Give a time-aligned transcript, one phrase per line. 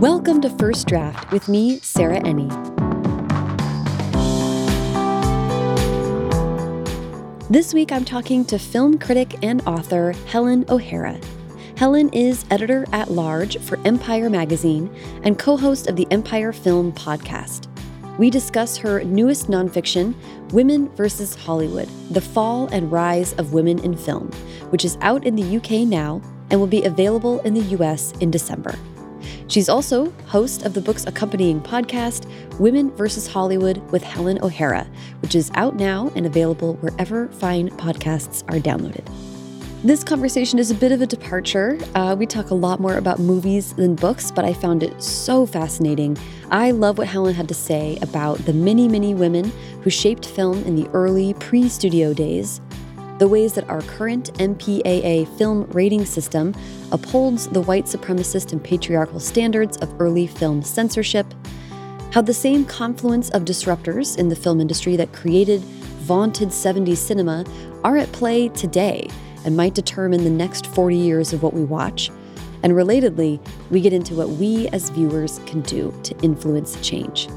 [0.00, 2.50] Welcome to First Draft with me, Sarah Enni.
[7.48, 11.18] This week I'm talking to film critic and author Helen O'Hara.
[11.78, 16.92] Helen is editor at large for Empire Magazine and co host of the Empire Film
[16.92, 17.66] podcast.
[18.18, 20.14] We discuss her newest nonfiction,
[20.52, 21.36] Women vs.
[21.36, 24.30] Hollywood The Fall and Rise of Women in Film,
[24.68, 28.30] which is out in the UK now and will be available in the US in
[28.30, 28.74] December.
[29.48, 32.28] She's also host of the book's accompanying podcast,
[32.58, 33.26] Women vs.
[33.28, 34.86] Hollywood with Helen O'Hara,
[35.20, 39.06] which is out now and available wherever fine podcasts are downloaded.
[39.84, 41.78] This conversation is a bit of a departure.
[41.94, 45.46] Uh, we talk a lot more about movies than books, but I found it so
[45.46, 46.16] fascinating.
[46.50, 50.64] I love what Helen had to say about the many, many women who shaped film
[50.64, 52.60] in the early pre studio days,
[53.18, 56.52] the ways that our current MPAA film rating system
[56.92, 61.26] upholds the white supremacist and patriarchal standards of early film censorship,
[62.12, 67.44] how the same confluence of disruptors in the film industry that created vaunted 70s cinema
[67.84, 69.08] are at play today
[69.44, 72.10] and might determine the next 40 years of what we watch.
[72.62, 77.28] And relatedly, we get into what we as viewers can do to influence change.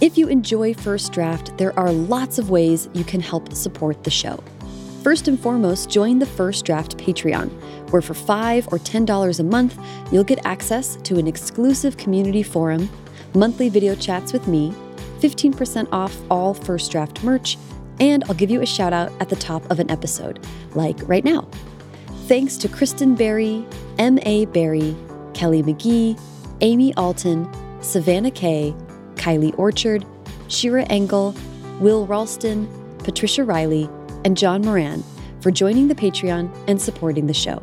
[0.00, 4.10] If you enjoy First Draft, there are lots of ways you can help support the
[4.10, 4.42] show.
[5.02, 7.50] First and foremost, join the First Draft Patreon,
[7.92, 9.78] where for 5 or $10 a month,
[10.10, 12.88] you'll get access to an exclusive community forum,
[13.34, 14.74] monthly video chats with me,
[15.20, 17.58] 15% off all First Draft merch,
[18.00, 21.24] and I'll give you a shout out at the top of an episode, like right
[21.24, 21.46] now.
[22.26, 23.64] Thanks to Kristen Berry,
[23.98, 24.46] M.A.
[24.46, 24.96] Berry,
[25.34, 26.18] Kelly McGee,
[26.60, 27.48] Amy Alton,
[27.82, 28.74] Savannah Kay,
[29.14, 30.06] Kylie Orchard,
[30.48, 31.34] Shira Engel,
[31.80, 32.68] Will Ralston,
[32.98, 33.88] Patricia Riley,
[34.24, 35.02] and John Moran
[35.40, 37.60] for joining the Patreon and supporting the show.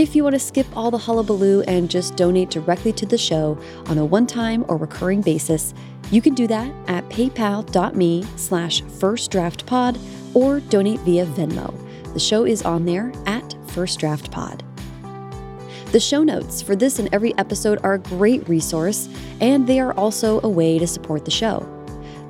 [0.00, 3.58] If you want to skip all the hullabaloo and just donate directly to the show
[3.84, 5.74] on a one-time or recurring basis,
[6.10, 10.00] you can do that at paypal.me slash firstdraftpod
[10.32, 11.74] or donate via Venmo.
[12.14, 14.62] The show is on there at firstdraftpod.
[15.92, 19.06] The show notes for this and every episode are a great resource,
[19.42, 21.68] and they are also a way to support the show.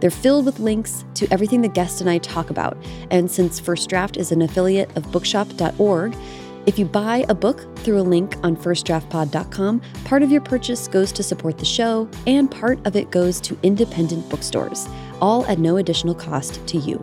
[0.00, 2.76] They're filled with links to everything the guest and I talk about,
[3.12, 6.16] and since First Draft is an affiliate of bookshop.org,
[6.66, 11.10] if you buy a book through a link on firstdraftpod.com, part of your purchase goes
[11.12, 14.86] to support the show, and part of it goes to independent bookstores,
[15.20, 17.00] all at no additional cost to you.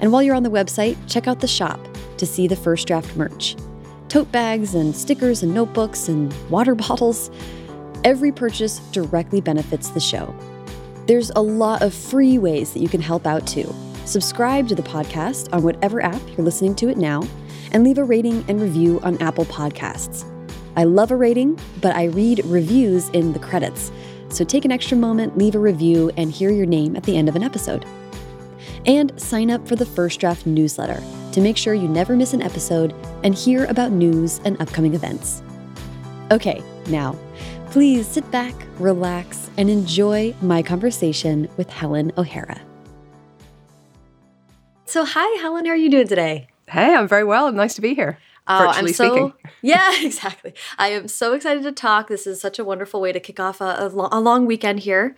[0.00, 1.80] And while you're on the website, check out the shop
[2.18, 3.56] to see the First Draft merch
[4.08, 7.30] tote bags and stickers and notebooks and water bottles.
[8.04, 10.34] Every purchase directly benefits the show.
[11.06, 13.74] There's a lot of free ways that you can help out too.
[14.04, 17.22] Subscribe to the podcast on whatever app you're listening to it now
[17.72, 20.24] and leave a rating and review on Apple Podcasts.
[20.76, 23.90] I love a rating, but I read reviews in the credits.
[24.28, 27.28] So take an extra moment, leave a review, and hear your name at the end
[27.28, 27.84] of an episode.
[28.86, 31.02] And sign up for the First Draft newsletter
[31.32, 35.42] to make sure you never miss an episode and hear about news and upcoming events.
[36.30, 37.16] Okay, now,
[37.70, 42.60] please sit back, relax, and enjoy my conversation with Helen O'Hara.
[44.84, 45.66] So, hi, Helen.
[45.66, 46.48] How are you doing today?
[46.68, 47.50] Hey, I'm very well.
[47.52, 48.18] Nice to be here.
[48.46, 49.32] Oh, I'm so speaking.
[49.62, 50.54] yeah, exactly.
[50.78, 52.08] I am so excited to talk.
[52.08, 54.80] This is such a wonderful way to kick off a, a, lo- a long weekend
[54.80, 55.14] here.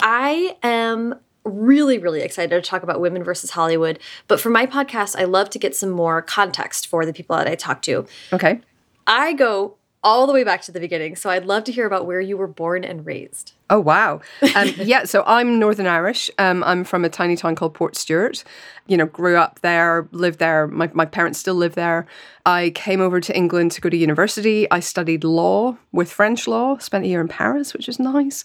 [0.00, 3.98] I am really, really excited to talk about women versus Hollywood.
[4.28, 7.48] But for my podcast, I love to get some more context for the people that
[7.48, 8.06] I talk to.
[8.32, 8.60] Okay.
[9.06, 11.14] I go all the way back to the beginning.
[11.14, 13.52] So I'd love to hear about where you were born and raised.
[13.68, 14.20] Oh, wow.
[14.54, 16.30] Um, yeah, so I'm Northern Irish.
[16.38, 18.42] Um, I'm from a tiny town called Portstewart.
[18.86, 20.66] You know, grew up there, lived there.
[20.66, 22.06] My, my parents still live there.
[22.46, 24.68] I came over to England to go to university.
[24.70, 28.42] I studied law with French law, spent a year in Paris, which was nice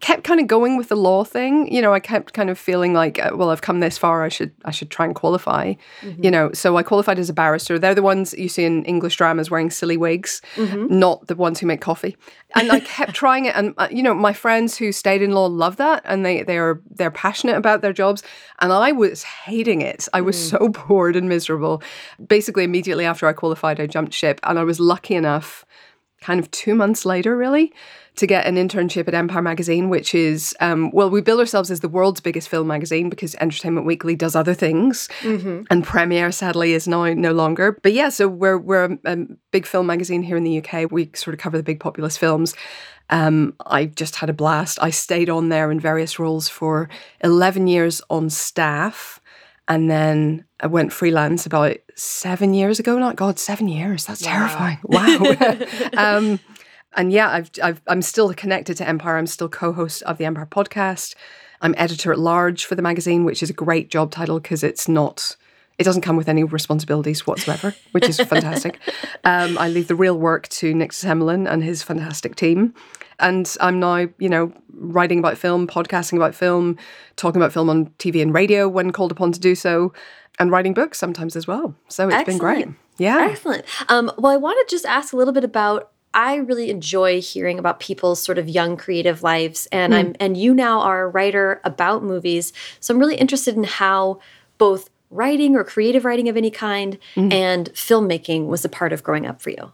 [0.00, 1.72] kept kind of going with the law thing.
[1.72, 4.22] You know, I kept kind of feeling like, uh, well, I've come this far.
[4.22, 5.74] I should I should try and qualify.
[6.02, 6.22] Mm-hmm.
[6.22, 7.78] You know, so I qualified as a barrister.
[7.78, 10.98] They're the ones you see in English dramas wearing silly wigs, mm-hmm.
[10.98, 12.16] not the ones who make coffee.
[12.54, 15.46] And I kept trying it, and uh, you know, my friends who stayed in law
[15.46, 18.22] love that, and they they are they're passionate about their jobs,
[18.60, 20.08] and I was hating it.
[20.12, 20.50] I was mm.
[20.50, 21.82] so bored and miserable.
[22.26, 25.64] Basically, immediately after I qualified, I jumped ship, and I was lucky enough,
[26.20, 27.72] kind of two months later, really
[28.16, 31.80] to get an internship at Empire Magazine, which is, um, well, we build ourselves as
[31.80, 35.64] the world's biggest film magazine because Entertainment Weekly does other things, mm-hmm.
[35.70, 37.78] and Premiere sadly is now no longer.
[37.82, 39.16] But yeah, so we're we're a, a
[39.52, 40.90] big film magazine here in the UK.
[40.90, 42.54] We sort of cover the big populist films.
[43.10, 44.78] Um, I just had a blast.
[44.82, 46.88] I stayed on there in various roles for
[47.22, 49.20] 11 years on staff.
[49.68, 52.98] And then I went freelance about seven years ago.
[52.98, 54.06] Not God, seven years.
[54.06, 54.32] That's wow.
[54.32, 54.78] terrifying.
[54.84, 55.78] Wow.
[56.18, 56.40] um,
[56.96, 59.18] and yeah, I've, I've, I'm still connected to Empire.
[59.18, 61.14] I'm still co host of the Empire podcast.
[61.60, 64.88] I'm editor at large for the magazine, which is a great job title because it's
[64.88, 65.36] not.
[65.78, 68.78] It doesn't come with any responsibilities whatsoever, which is fantastic.
[69.24, 72.72] Um, I leave the real work to Nick Semlyen and his fantastic team.
[73.18, 76.76] And I'm now, you know, writing about film, podcasting about film,
[77.16, 79.92] talking about film on TV and radio when called upon to do so,
[80.38, 81.74] and writing books sometimes as well.
[81.88, 82.26] So it's Excellent.
[82.26, 82.68] been great.
[82.98, 83.28] Yeah.
[83.30, 83.64] Excellent.
[83.88, 87.58] Um, well, I want to just ask a little bit about I really enjoy hearing
[87.58, 89.98] about people's sort of young creative lives and mm.
[89.98, 92.54] I'm and you now are a writer about movies.
[92.80, 94.20] So I'm really interested in how
[94.56, 97.32] both writing or creative writing of any kind mm.
[97.32, 99.72] and filmmaking was a part of growing up for you.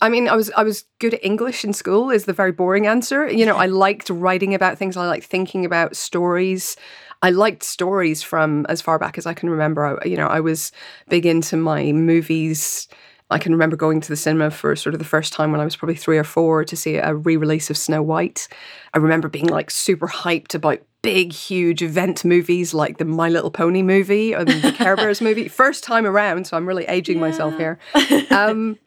[0.00, 2.86] I mean, I was I was good at English in school is the very boring
[2.86, 3.28] answer.
[3.28, 4.96] You know, I liked writing about things.
[4.96, 6.76] I liked thinking about stories.
[7.22, 9.98] I liked stories from as far back as I can remember.
[10.02, 10.70] I, you know, I was
[11.08, 12.88] big into my movies
[13.30, 15.64] I can remember going to the cinema for sort of the first time when I
[15.64, 18.46] was probably three or four to see a re release of Snow White.
[18.94, 23.50] I remember being like super hyped about big, huge event movies like the My Little
[23.50, 25.48] Pony movie or the Care Bears movie.
[25.48, 27.22] First time around, so I'm really aging yeah.
[27.22, 27.78] myself here.
[28.30, 28.78] Um,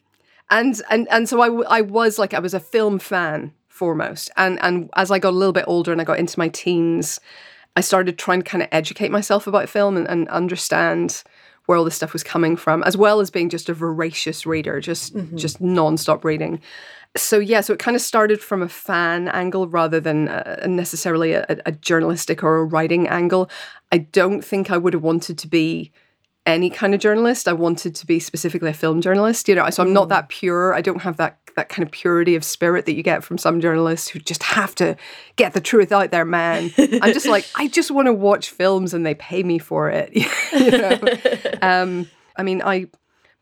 [0.50, 4.58] and and and so I, I was like I was a film fan foremost, and
[4.62, 7.20] and as I got a little bit older and I got into my teens,
[7.76, 11.22] I started trying to kind of educate myself about film and, and understand
[11.66, 14.80] where all this stuff was coming from, as well as being just a voracious reader,
[14.80, 15.36] just mm-hmm.
[15.36, 16.60] just nonstop reading.
[17.16, 21.32] So yeah, so it kind of started from a fan angle rather than uh, necessarily
[21.32, 23.50] a, a journalistic or a writing angle.
[23.90, 25.92] I don't think I would have wanted to be
[26.50, 27.48] any kind of journalist.
[27.48, 29.68] I wanted to be specifically a film journalist, you know.
[29.70, 30.10] So I'm not mm.
[30.10, 30.74] that pure.
[30.74, 33.60] I don't have that that kind of purity of spirit that you get from some
[33.60, 34.96] journalists who just have to
[35.36, 36.70] get the truth out there, man.
[36.78, 40.12] I'm just like, I just want to watch films and they pay me for it.
[40.52, 40.98] you know?
[41.62, 42.86] um, I mean, I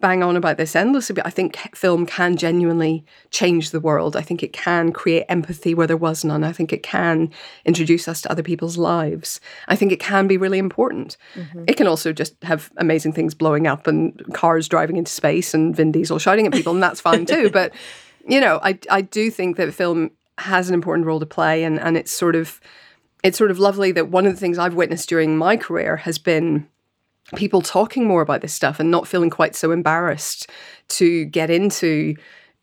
[0.00, 4.16] bang on about this endlessly, but I think film can genuinely change the world.
[4.16, 6.44] I think it can create empathy where there was none.
[6.44, 7.32] I think it can
[7.64, 9.40] introduce us to other people's lives.
[9.66, 11.16] I think it can be really important.
[11.34, 11.64] Mm-hmm.
[11.66, 15.74] It can also just have amazing things blowing up and cars driving into space and
[15.74, 17.50] Vin Diesel shouting at people, and that's fine too.
[17.58, 17.72] But,
[18.28, 21.80] you know, I, I do think that film has an important role to play, and,
[21.80, 22.60] and it's sort of
[23.24, 26.18] it's sort of lovely that one of the things I've witnessed during my career has
[26.18, 26.68] been
[27.36, 30.48] people talking more about this stuff and not feeling quite so embarrassed
[30.88, 32.14] to get into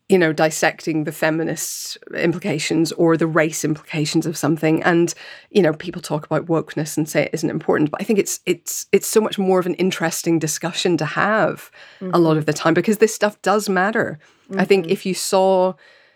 [0.08, 5.14] you know dissecting the feminist implications or the race implications of something and
[5.50, 8.40] you know people talk about wokeness and say it isn't important but i think it's
[8.46, 11.70] it's it's so much more of an interesting discussion to have
[12.00, 12.14] mm-hmm.
[12.14, 14.18] a lot of the time because this stuff does matter
[14.48, 14.60] mm-hmm.
[14.60, 14.92] i think mm-hmm.
[14.92, 15.72] if you saw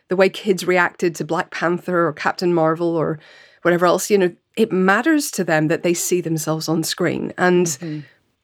[0.09, 3.19] the way kids reacted to black panther or captain marvel or
[3.63, 7.67] whatever else you know it matters to them that they see themselves on screen and
[7.67, 8.01] mm-hmm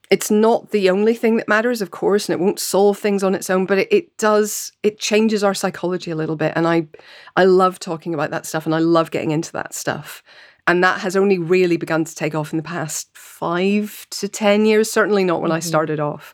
[0.09, 3.35] it's not the only thing that matters, of course, and it won't solve things on
[3.35, 6.53] its own, but it, it, does, it changes our psychology a little bit.
[6.55, 6.87] And I,
[7.35, 10.23] I love talking about that stuff and I love getting into that stuff.
[10.65, 14.65] And that has only really begun to take off in the past five to 10
[14.65, 15.57] years, certainly not when mm-hmm.
[15.57, 16.33] I started off.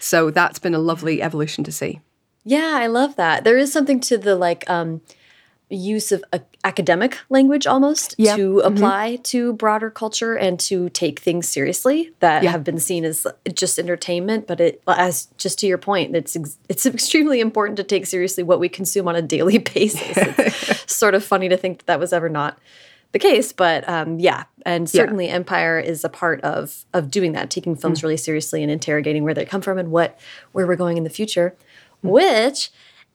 [0.00, 2.00] So that's been a lovely evolution to see.
[2.44, 3.44] Yeah, I love that.
[3.44, 5.00] There is something to the like, um,
[5.74, 6.24] use of
[6.64, 8.66] academic language almost to mm-hmm.
[8.66, 9.22] apply mm -hmm.
[9.22, 12.52] to broader culture and to take things seriously that yeah.
[12.52, 16.36] have been seen as just entertainment but it as just to your point it's
[16.68, 21.14] it's extremely important to take seriously what we consume on a daily basis it's sort
[21.14, 22.54] of funny to think that that was ever not
[23.12, 25.34] the case but um, yeah and certainly yeah.
[25.34, 28.02] empire is a part of of doing that taking films mm.
[28.02, 30.18] really seriously and interrogating where they come from and what
[30.52, 31.54] where we're going in the future
[32.02, 32.10] mm.
[32.10, 32.70] which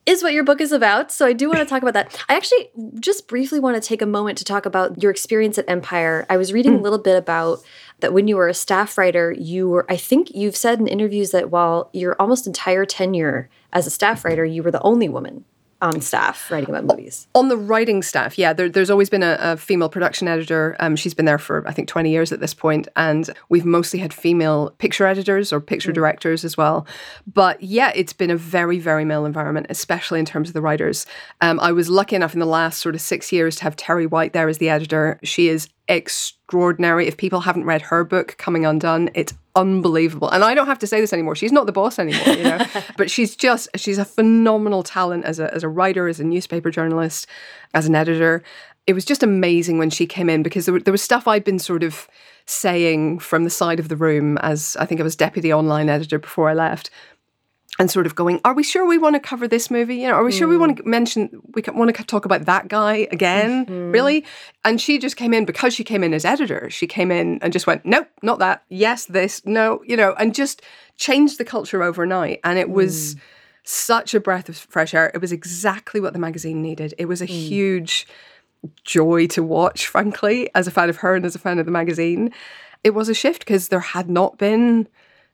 [0.05, 1.11] is what your book is about.
[1.11, 2.23] So I do want to talk about that.
[2.27, 5.69] I actually just briefly want to take a moment to talk about your experience at
[5.69, 6.25] Empire.
[6.29, 6.79] I was reading mm.
[6.79, 7.59] a little bit about
[7.99, 11.31] that when you were a staff writer, you were, I think you've said in interviews
[11.31, 15.45] that while your almost entire tenure as a staff writer, you were the only woman
[15.81, 17.27] on staff writing about movies?
[17.35, 18.53] On the writing staff, yeah.
[18.53, 20.75] There, there's always been a, a female production editor.
[20.79, 23.99] Um, she's been there for, I think, 20 years at this point, And we've mostly
[23.99, 25.95] had female picture editors or picture mm.
[25.95, 26.85] directors as well.
[27.25, 31.05] But yeah, it's been a very, very male environment, especially in terms of the writers.
[31.41, 34.09] Um, I was lucky enough in the last sort of six years to have Terri
[34.09, 35.19] White there as the editor.
[35.23, 37.07] She is extraordinary.
[37.07, 40.29] If people haven't read her book, Coming Undone, it's unbelievable.
[40.29, 41.35] And I don't have to say this anymore.
[41.35, 42.65] She's not the boss anymore, you know.
[42.97, 46.71] but she's just she's a phenomenal talent as a as a writer, as a newspaper
[46.71, 47.27] journalist,
[47.73, 48.43] as an editor.
[48.87, 51.59] It was just amazing when she came in because there, there was stuff I'd been
[51.59, 52.07] sort of
[52.45, 56.17] saying from the side of the room as I think I was deputy online editor
[56.17, 56.89] before I left
[57.79, 59.95] and sort of going, are we sure we want to cover this movie?
[59.95, 60.37] You know, are we mm.
[60.37, 60.89] sure we want to hmm.
[60.89, 63.65] mention, we want to talk about that guy again?
[63.65, 63.91] Mm-hmm.
[63.91, 64.25] Really?
[64.65, 66.69] And she just came in because she came in as editor.
[66.69, 68.65] She came in and just went, nope, not that.
[68.67, 70.61] Yes, this, no, you know, and just
[70.97, 72.41] changed the culture overnight.
[72.43, 73.21] And it was, mm.
[73.63, 75.11] such a breath of fresh air.
[75.13, 76.93] It was exactly what the magazine needed.
[76.97, 77.29] It was a mm.
[77.29, 78.07] huge
[78.83, 81.71] joy to watch, frankly, as a fan of her and as a fan of the
[81.71, 82.33] magazine.
[82.83, 84.87] It was a shift because there had not been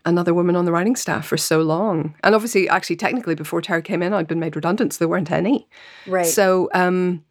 [0.05, 2.15] another woman on the writing staff for so long.
[2.23, 5.31] And obviously, actually, technically, before Terri came in, I'd been made redundant, so there weren't
[5.31, 5.67] any.
[6.07, 6.25] Right.
[6.25, 7.23] So, um,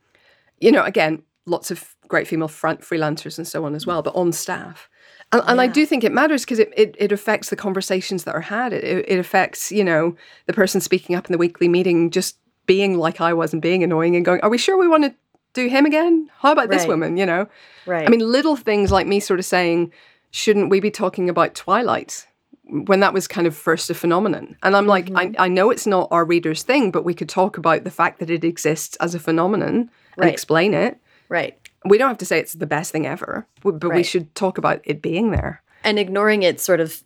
[0.61, 4.15] you know, again, lots of great female front freelancers and so on as well, but
[4.15, 4.89] on staff.
[5.33, 5.51] And, yeah.
[5.51, 8.41] and I do think it matters because it, it, it, affects the conversations that are
[8.41, 8.73] had.
[8.73, 10.17] It, it affects, you know,
[10.47, 13.83] the person speaking up in the weekly meeting just being like I was and being
[13.83, 15.15] annoying and going, are we sure we want to
[15.55, 16.31] do him again?
[16.39, 16.79] How about right.
[16.79, 17.49] this woman, you know?
[17.87, 18.07] Right.
[18.07, 19.93] I mean, little things like me sort of saying,
[20.31, 22.27] shouldn't we be talking about Twilight?
[22.67, 24.57] When that was kind of first a phenomenon.
[24.63, 25.37] And I'm like, mm-hmm.
[25.39, 28.19] I, I know it's not our readers' thing, but we could talk about the fact
[28.21, 30.27] that it exists as a phenomenon right.
[30.27, 30.99] and explain it.
[31.29, 31.59] Right.
[31.85, 33.97] We don't have to say it's the best thing ever, but right.
[33.97, 35.63] we should talk about it being there.
[35.83, 37.03] And ignoring it sort of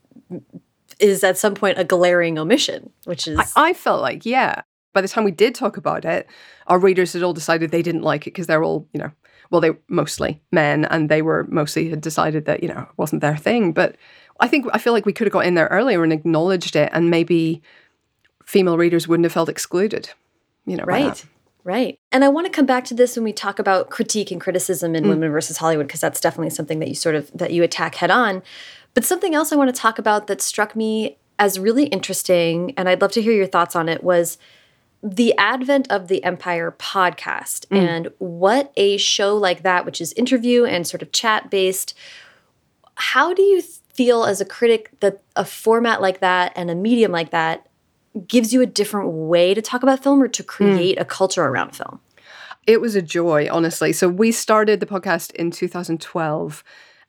[1.01, 3.39] is at some point a glaring omission, which is.
[3.39, 4.63] I, I felt like, yeah.
[4.93, 6.29] By the time we did talk about it,
[6.67, 9.11] our readers had all decided they didn't like it because they're all, you know,
[9.51, 13.21] well, they mostly men and they were mostly had decided that, you know, it wasn't
[13.21, 13.73] their thing.
[13.73, 13.97] But
[14.41, 16.91] I think, I feel like we could have got in there earlier and acknowledged it
[16.93, 17.63] and maybe
[18.45, 20.11] female readers wouldn't have felt excluded,
[20.67, 20.85] you know.
[20.85, 21.25] Right.
[21.65, 21.99] Right.
[22.13, 24.95] And I want to come back to this when we talk about critique and criticism
[24.95, 25.09] in mm.
[25.09, 28.11] Women versus Hollywood, because that's definitely something that you sort of that you attack head
[28.11, 28.43] on.
[28.95, 32.89] But something else I want to talk about that struck me as really interesting, and
[32.89, 34.39] I'd love to hear your thoughts on it, was
[35.03, 37.77] the advent of the Empire podcast mm.
[37.77, 41.95] and what a show like that, which is interview and sort of chat based,
[42.95, 43.63] how do you
[43.99, 47.67] feel as a critic that a format like that and a medium like that
[48.29, 50.47] gives you a different way to talk about film or to hmm.
[50.47, 51.01] create mm.
[51.01, 51.99] a culture around film?
[52.65, 53.93] It was a joy, honestly.
[53.93, 56.63] So we started the podcast in 2012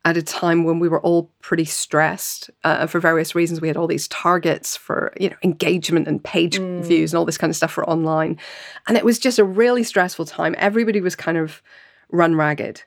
[0.03, 3.61] at a time when we were all pretty stressed uh, for various reasons.
[3.61, 6.83] We had all these targets for you know engagement and page mm.
[6.83, 8.39] views and all this kind of stuff for online,
[8.87, 10.55] and it was just a really stressful time.
[10.57, 11.61] Everybody was kind of
[12.09, 12.81] run ragged.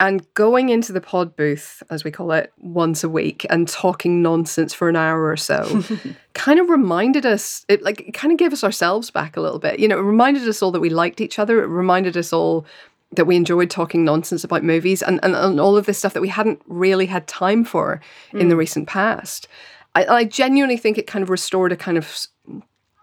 [0.00, 4.22] And going into the pod booth, as we call it, once a week and talking
[4.22, 5.84] nonsense for an hour or so
[6.32, 9.58] kind of reminded us, it like it kind of gave us ourselves back a little
[9.58, 9.78] bit.
[9.78, 11.62] You know, it reminded us all that we liked each other.
[11.62, 12.64] It reminded us all
[13.12, 16.22] that we enjoyed talking nonsense about movies and, and, and all of this stuff that
[16.22, 18.00] we hadn't really had time for
[18.32, 18.40] mm.
[18.40, 18.58] in the mm.
[18.58, 19.48] recent past.
[19.94, 22.26] I, I genuinely think it kind of restored a kind of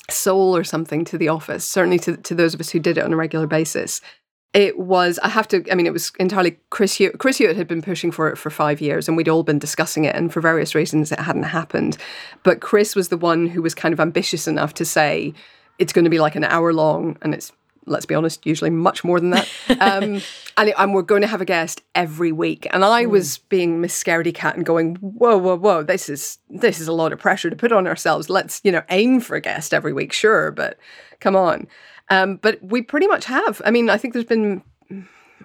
[0.10, 3.04] soul or something to the office, certainly to, to those of us who did it
[3.04, 4.02] on a regular basis
[4.58, 7.68] it was i have to i mean it was entirely chris hewitt chris hewitt had
[7.68, 10.42] been pushing for it for five years and we'd all been discussing it and for
[10.42, 11.98] various reasons it hadn't happened.
[12.44, 15.34] But chris was the one who was kind of ambitious enough to say
[15.78, 17.52] it's going to be like an hour long and it's
[17.86, 19.48] let's be honest usually much more than that.
[19.80, 20.22] Um,
[20.58, 22.66] and, it, and, we're going to have a guest every week.
[22.72, 23.10] And i mm.
[23.10, 26.94] was being miss scaredy cat and going whoa whoa whoa this is this is a
[26.94, 28.28] lot of pressure to put on ourselves.
[28.28, 30.80] Let's you know aim for a guest every week sure but
[31.20, 31.68] come on
[32.10, 33.62] um, but we pretty much have.
[33.66, 34.64] I mean, I think there's been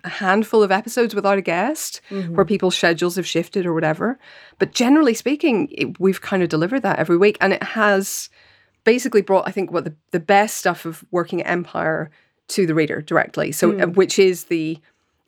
[0.05, 2.35] a handful of episodes without a guest mm-hmm.
[2.35, 4.19] where people's schedules have shifted or whatever.
[4.59, 7.39] But generally speaking, it, we've kind of delivered that every week.
[7.41, 8.29] And it has
[8.85, 12.11] basically brought, I think, what the, the best stuff of working at Empire
[12.49, 13.53] to the reader directly.
[13.53, 13.95] So, mm.
[13.95, 14.79] which is the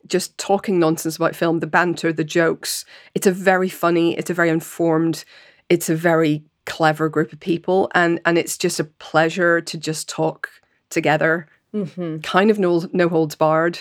[0.07, 2.85] just talking nonsense about film, the banter, the jokes.
[3.15, 5.25] It's a very funny, it's a very informed,
[5.71, 7.91] it's a very clever group of people.
[7.95, 10.51] And, and it's just a pleasure to just talk
[10.91, 12.19] together, mm-hmm.
[12.19, 13.79] kind of no, no holds barred.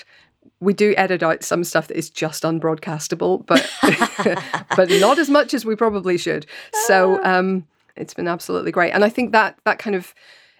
[0.60, 3.70] We do edit out some stuff that is just unbroadcastable, but
[4.76, 6.46] but not as much as we probably should.
[6.88, 7.40] So ah.
[7.40, 10.14] um, it's been absolutely great, and I think that that kind of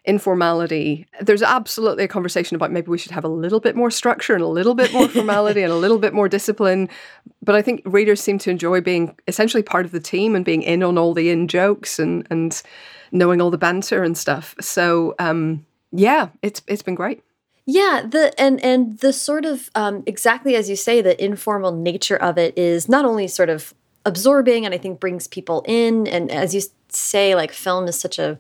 [0.06, 1.08] informality.
[1.22, 4.44] There's absolutely a conversation about maybe we should have a little bit more structure and
[4.44, 6.90] a little bit more formality and a little bit more discipline.
[7.42, 10.62] But I think readers seem to enjoy being essentially part of the team and being
[10.62, 12.62] in on all the in jokes and and
[13.12, 14.56] knowing all the banter and stuff.
[14.60, 17.24] So um, yeah, it's it's been great.
[17.66, 22.18] Yeah, the and and the sort of um, exactly as you say, the informal nature
[22.18, 23.74] of it is not only sort of
[24.06, 28.20] absorbing and I think brings people in, and as you say, like film is such
[28.20, 28.40] a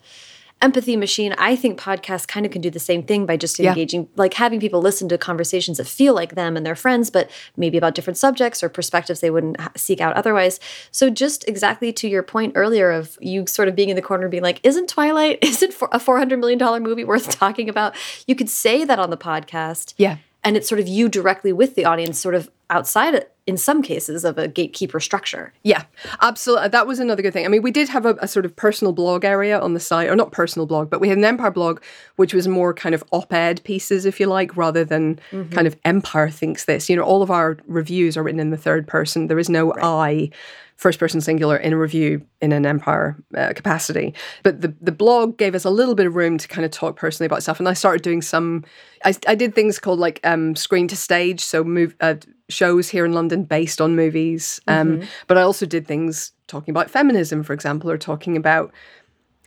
[0.63, 1.35] empathy machine.
[1.37, 4.07] I think podcasts kind of can do the same thing by just engaging, yeah.
[4.15, 7.77] like having people listen to conversations that feel like them and their friends, but maybe
[7.77, 10.59] about different subjects or perspectives they wouldn't seek out otherwise.
[10.91, 14.29] So, just exactly to your point earlier of you sort of being in the corner
[14.29, 17.95] being like, isn't Twilight, isn't a $400 million movie worth talking about?
[18.25, 19.93] You could say that on the podcast.
[19.97, 23.81] Yeah and it's sort of you directly with the audience sort of outside in some
[23.81, 25.51] cases of a gatekeeper structure.
[25.63, 25.83] Yeah,
[26.21, 26.69] absolutely.
[26.69, 27.45] That was another good thing.
[27.45, 30.09] I mean, we did have a, a, sort of personal blog area on the site,
[30.09, 31.81] or not personal blog, but we had an Empire blog,
[32.15, 35.53] which was more kind of op ed pieces, if you like, rather than mm-hmm.
[35.53, 36.89] kind of Empire thinks this.
[36.89, 39.27] You know, all of our reviews are written in the third person.
[39.27, 39.83] There is no right.
[39.83, 40.29] I
[40.75, 44.13] first person singular in a review in an empire uh, capacity.
[44.41, 46.95] But the, the blog gave us a little bit of room to kind of talk
[46.95, 47.59] personally about stuff.
[47.59, 48.65] And I started doing some,
[49.05, 51.41] I, I did things called like um, screen to stage.
[51.41, 52.15] So move, uh,
[52.49, 54.59] shows here in London based on movies.
[54.67, 55.07] Um, mm-hmm.
[55.27, 58.73] But I also did things talking about feminism, for example, or talking about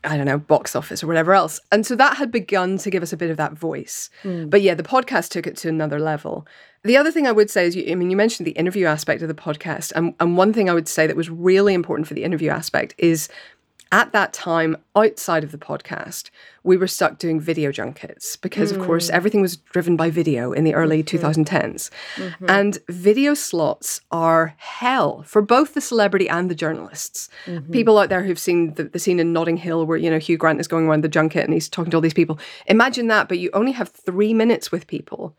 [0.05, 1.59] I don't know, box office or whatever else.
[1.73, 4.09] And so that had begun to give us a bit of that voice.
[4.23, 4.49] Mm.
[4.49, 6.47] But yeah, the podcast took it to another level.
[6.85, 9.23] The other thing I would say is, you, I mean, you mentioned the interview aspect
[9.23, 9.93] of the podcast.
[9.97, 12.95] And, and one thing I would say that was really important for the interview aspect
[12.99, 13.29] is
[13.93, 16.31] at that time, outside of the podcast,
[16.65, 18.77] we were stuck doing video junkets because, mm.
[18.81, 19.15] of course, mm.
[19.15, 21.25] everything was driven by video in the early mm-hmm.
[21.25, 21.91] 2010s.
[22.17, 22.47] Mm-hmm.
[22.49, 27.29] And video slots are hell for both the celebrity and the journalists.
[27.47, 27.73] Mm-hmm.
[27.73, 30.37] People out there who've seen the, the, scene in Notting Hill where, you know, Hugh
[30.37, 32.39] Grant is going around the junket and he's talking to all these people.
[32.67, 35.37] Imagine that, but you only have three minutes with people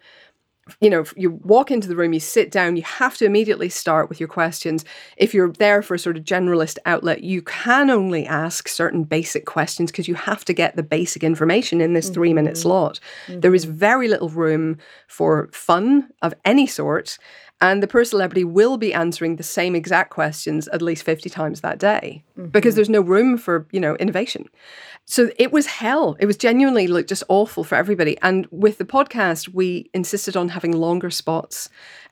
[0.82, 4.10] you know, you walk into the room, you sit down, you have to immediately start
[4.10, 4.86] with your questions.
[5.18, 9.46] If you're there for a sort of generalist outlet, you can only ask certain basic
[9.46, 12.14] questions because you have to get the basic information in this mm-hmm.
[12.14, 13.00] three minute slot.
[13.28, 13.42] Mm-hmm.
[13.42, 17.18] There is very little room for fun of any sort.
[17.60, 21.62] And the poor celebrity will be answering the same exact questions at least 50 times
[21.62, 22.50] that day mm-hmm.
[22.50, 24.48] because there's no room for, you know, innovation
[25.10, 26.18] so it was hell.
[26.20, 28.18] It was genuinely like just awful for everybody.
[28.22, 31.70] And with the podcast, we insisted on having longer spots.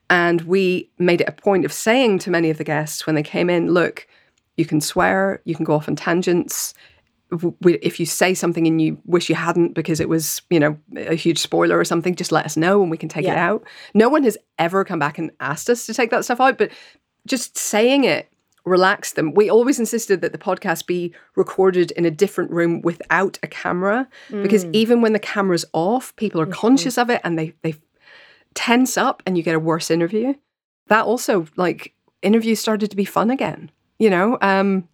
[0.10, 3.24] And we made it a point of saying to many of the guests when they
[3.24, 4.08] came in, look,
[4.56, 6.74] you can swear, you can go off on tangents.
[7.64, 11.16] If you say something and you wish you hadn't because it was, you know, a
[11.16, 13.34] huge spoiler or something, just let us know and we can take yeah.
[13.34, 13.68] it out.
[13.94, 16.72] No one has ever come back and asked us to take that stuff out, but
[17.28, 18.32] just saying it
[18.66, 19.34] relax them.
[19.34, 24.08] We always insisted that the podcast be recorded in a different room without a camera
[24.30, 24.44] mm.
[24.44, 26.54] because even when the camera's off, people are mm-hmm.
[26.54, 27.76] conscious of it and they they
[28.56, 30.34] tense up and you get a worse interview.
[30.88, 34.38] That also like interviews started to be fun again, you know?
[34.42, 34.88] Um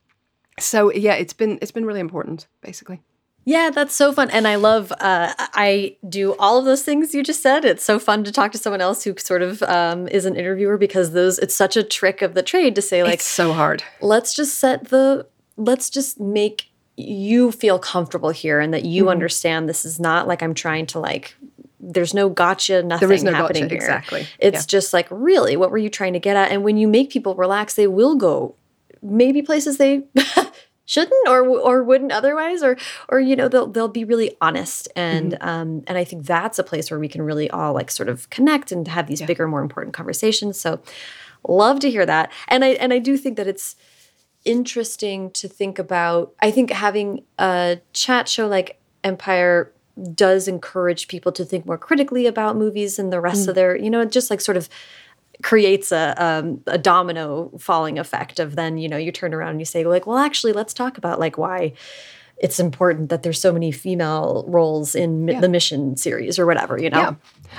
[0.60, 3.01] so yeah, it's been it's been really important basically.
[3.43, 4.29] Yeah, that's so fun.
[4.29, 7.65] And I love, uh, I do all of those things you just said.
[7.65, 10.77] It's so fun to talk to someone else who sort of um, is an interviewer
[10.77, 13.84] because those, it's such a trick of the trade to say, like, it's so hard.
[13.99, 15.25] Let's just set the,
[15.58, 19.12] let's just make you feel comfortable here and that you mm-hmm.
[19.12, 21.36] understand this is not like I'm trying to like
[21.82, 23.82] there's no gotcha, nothing there is no happening gotcha, here.
[23.82, 24.27] Exactly.
[24.38, 24.67] It's yeah.
[24.67, 26.51] just like, really, what were you trying to get at?
[26.51, 28.56] And when you make people relax, they will go
[29.01, 30.04] maybe places they
[30.91, 32.77] shouldn't or or wouldn't otherwise or
[33.08, 35.47] or you know they'll they'll be really honest and mm-hmm.
[35.47, 38.30] um and I think that's a place where we can really all like sort of
[38.30, 39.27] connect and have these yeah.
[39.27, 40.82] bigger more important conversations so
[41.47, 43.77] love to hear that and I and I do think that it's
[44.43, 49.71] interesting to think about I think having a chat show like Empire
[50.13, 53.49] does encourage people to think more critically about movies and the rest mm.
[53.49, 54.67] of their you know just like sort of
[55.41, 59.60] creates a um, a domino falling effect of then you know you turn around and
[59.60, 61.73] you say like well actually let's talk about like why
[62.38, 65.39] it's important that there's so many female roles in yeah.
[65.39, 67.15] the mission series or whatever you know yeah.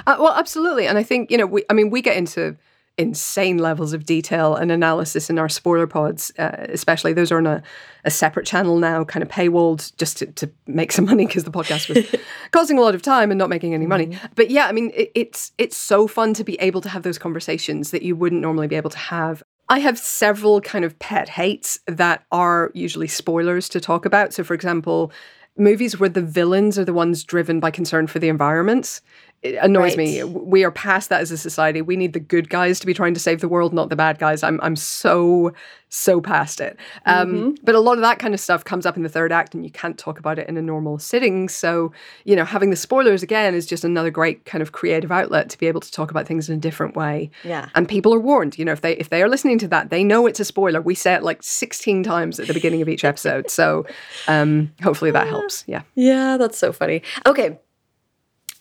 [0.07, 2.57] Uh, well absolutely and i think you know we i mean we get into
[2.99, 7.47] insane levels of detail and analysis in our spoiler pods, uh, especially those are on
[7.47, 7.63] a,
[8.05, 11.51] a, separate channel now, kind of paywalled just to, to make some money because the
[11.51, 12.15] podcast was
[12.51, 14.09] causing a lot of time and not making any money.
[14.09, 14.27] Mm-hmm.
[14.35, 17.19] But yeah, I mean, it, it's it's so fun to be able to have those
[17.19, 19.43] conversations that you wouldn't normally be able to have.
[19.69, 24.35] I have several kind of pet hates that are usually spoilers to talk about.
[24.35, 25.13] So, for example,
[25.57, 29.01] movies where the villains are the ones driven by concern for the environment
[29.43, 29.99] it annoys right.
[29.99, 30.23] me.
[30.23, 31.83] We are past that as a society.
[31.83, 34.19] We need the good guys to be trying to save the world, not the bad
[34.19, 34.45] guys.
[34.45, 35.53] I'm I'm so
[35.89, 36.79] so past it.
[37.07, 37.51] Um, mm-hmm.
[37.65, 39.65] But a lot of that kind of stuff comes up in the third act, and
[39.65, 41.49] you can't talk about it in a normal sitting.
[41.49, 41.93] So
[42.25, 45.59] you know, having the spoilers again is just another great kind of creative outlet to
[45.59, 47.29] be able to talk about things in a different way.
[47.43, 47.69] Yeah.
[47.75, 48.59] And people are warned.
[48.59, 50.81] You know, if they if they are listening to that, they know it's a spoiler.
[50.81, 53.51] We say it like 16 times at the beginning of each episode.
[53.51, 53.87] so
[54.29, 55.65] um, hopefully that helps.
[55.67, 55.83] Yeah.
[55.97, 57.03] Yeah, that's so funny.
[57.27, 57.59] Okay.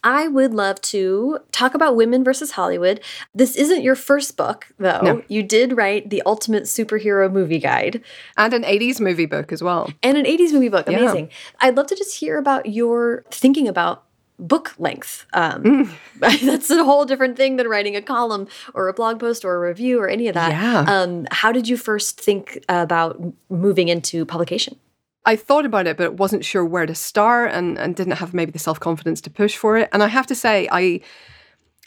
[0.03, 3.01] I would love to talk about women versus Hollywood.
[3.35, 5.01] This isn't your first book, though.
[5.01, 5.23] No.
[5.27, 8.03] You did write the Ultimate Superhero Movie Guide.
[8.35, 9.91] And an 80s movie book as well.
[10.01, 10.87] And an 80s movie book.
[10.87, 11.25] Amazing.
[11.25, 11.67] Yeah.
[11.67, 14.05] I'd love to just hear about your thinking about
[14.39, 15.27] book length.
[15.33, 15.91] Um, mm.
[16.41, 19.59] that's a whole different thing than writing a column or a blog post or a
[19.59, 20.51] review or any of that.
[20.51, 20.85] Yeah.
[20.87, 24.77] Um, how did you first think about moving into publication?
[25.25, 28.51] I thought about it, but wasn't sure where to start and, and didn't have maybe
[28.51, 29.89] the self confidence to push for it.
[29.93, 31.01] And I have to say, I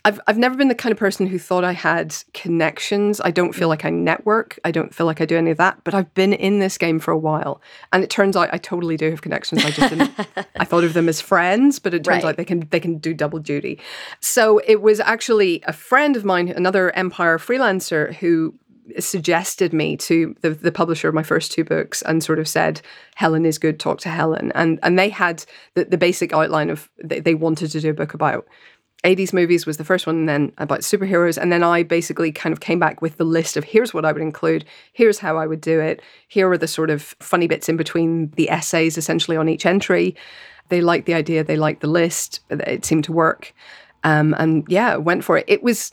[0.07, 3.23] I've, I've never been the kind of person who thought I had connections.
[3.25, 4.59] I don't feel like I network.
[4.63, 5.83] I don't feel like I do any of that.
[5.83, 7.63] But I've been in this game for a while.
[7.91, 9.65] And it turns out I totally do have connections.
[9.65, 10.13] I just didn't,
[10.57, 12.31] I thought of them as friends, but it turns Right.
[12.33, 13.81] out they can, they can do double duty.
[14.21, 18.55] So it was actually a friend of mine, another Empire freelancer, who
[18.99, 22.81] suggested me to the, the publisher of my first two books and sort of said
[23.15, 24.53] helen is good talk to helen.
[24.55, 25.45] And and they had
[25.75, 28.47] the, the basic outline of they, they wanted to do a book about
[29.05, 31.41] 80s movies was the first one and then about superheroes.
[31.41, 34.13] And then i basically kind of came back with the list of here's what i
[34.13, 34.65] would include.
[34.93, 36.03] Here's how i would do it.
[36.29, 40.17] Here are the sort of funny bits in between the essays essentially on each entry.
[40.71, 41.45] They liked the idea.
[41.45, 42.41] They liked the list.
[42.51, 43.55] It seemed to work.
[44.03, 45.45] Um, and yeah went for it.
[45.49, 45.91] It was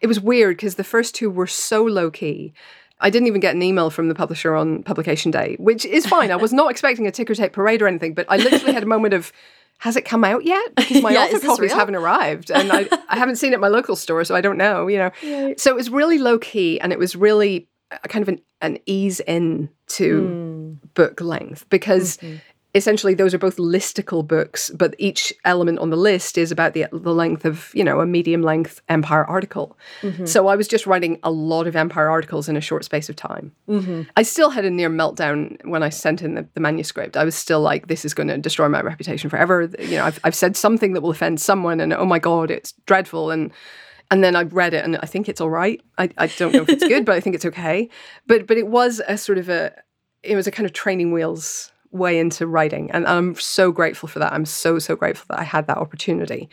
[0.00, 2.52] it was weird because the first two were so low key.
[3.00, 6.30] I didn't even get an email from the publisher on publication day, which is fine.
[6.30, 8.86] I was not expecting a ticker tape parade or anything, but I literally had a
[8.86, 9.32] moment of,
[9.78, 10.66] has it come out yet?
[10.76, 11.78] Because my Yeah, author copies real?
[11.78, 14.56] haven't arrived, and I, I haven't seen it at my local store, so I don't
[14.56, 14.86] know.
[14.88, 18.28] You know, so it was really low key, and it was really a kind of
[18.28, 20.88] an, an ease in to hmm.
[20.94, 22.36] book length because mm-hmm.
[22.76, 26.86] Essentially those are both listicle books, but each element on the list is about the
[26.92, 29.76] the length of you know a medium length Empire article.
[30.02, 30.26] Mm-hmm.
[30.26, 33.16] So I was just writing a lot of Empire articles in a short space of
[33.16, 33.52] time.
[33.68, 34.02] Mm-hmm.
[34.16, 37.16] I still had a near meltdown when I sent in the, the manuscript.
[37.16, 39.70] I was still like, this is going to destroy my reputation forever.
[39.78, 42.72] You know, I've, I've said something that will offend someone, and oh my god, it's
[42.86, 43.50] dreadful and.
[44.08, 45.82] And then I read it, and I think it's all right.
[45.98, 47.88] I, I don't know if it's good, but I think it's okay.
[48.28, 49.74] But but it was a sort of a
[50.22, 54.18] it was a kind of training wheels way into writing, and I'm so grateful for
[54.20, 54.32] that.
[54.32, 56.48] I'm so so grateful that I had that opportunity.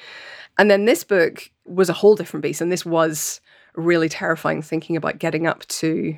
[0.57, 3.41] And then this book was a whole different beast, and this was
[3.75, 4.61] really terrifying.
[4.61, 6.17] Thinking about getting up to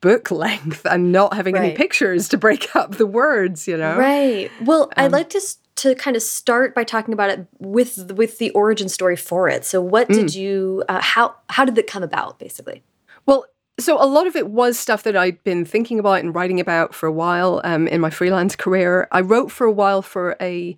[0.00, 3.96] book length and not having any pictures to break up the words, you know.
[3.96, 4.50] Right.
[4.60, 5.40] Well, I'd Um, like to
[5.74, 9.64] to kind of start by talking about it with with the origin story for it.
[9.64, 10.14] So, what Mm.
[10.14, 10.84] did you?
[10.88, 12.38] Uh, how how did that come about?
[12.38, 12.82] Basically.
[13.26, 13.46] Well,
[13.78, 16.94] so a lot of it was stuff that I'd been thinking about and writing about
[16.94, 19.08] for a while um, in my freelance career.
[19.12, 20.76] I wrote for a while for a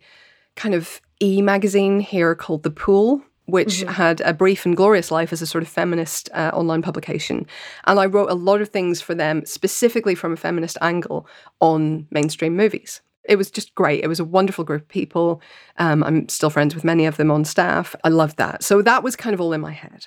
[0.57, 5.33] kind of e magazine here called The Pool, which had a brief and glorious life
[5.33, 7.47] as a sort of feminist uh, online publication.
[7.87, 11.27] And I wrote a lot of things for them specifically from a feminist angle
[11.61, 13.01] on mainstream movies.
[13.25, 14.05] It was just great.
[14.05, 15.41] It was a wonderful group of people.
[15.79, 17.95] Um, I'm still friends with many of them on staff.
[18.05, 18.63] I loved that.
[18.63, 20.07] So that was kind of all in my head.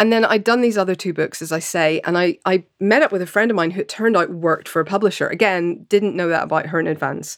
[0.00, 3.02] And then I'd done these other two books, as I say, and I, I met
[3.02, 5.28] up with a friend of mine who it turned out worked for a publisher.
[5.28, 7.36] Again, didn't know that about her in advance.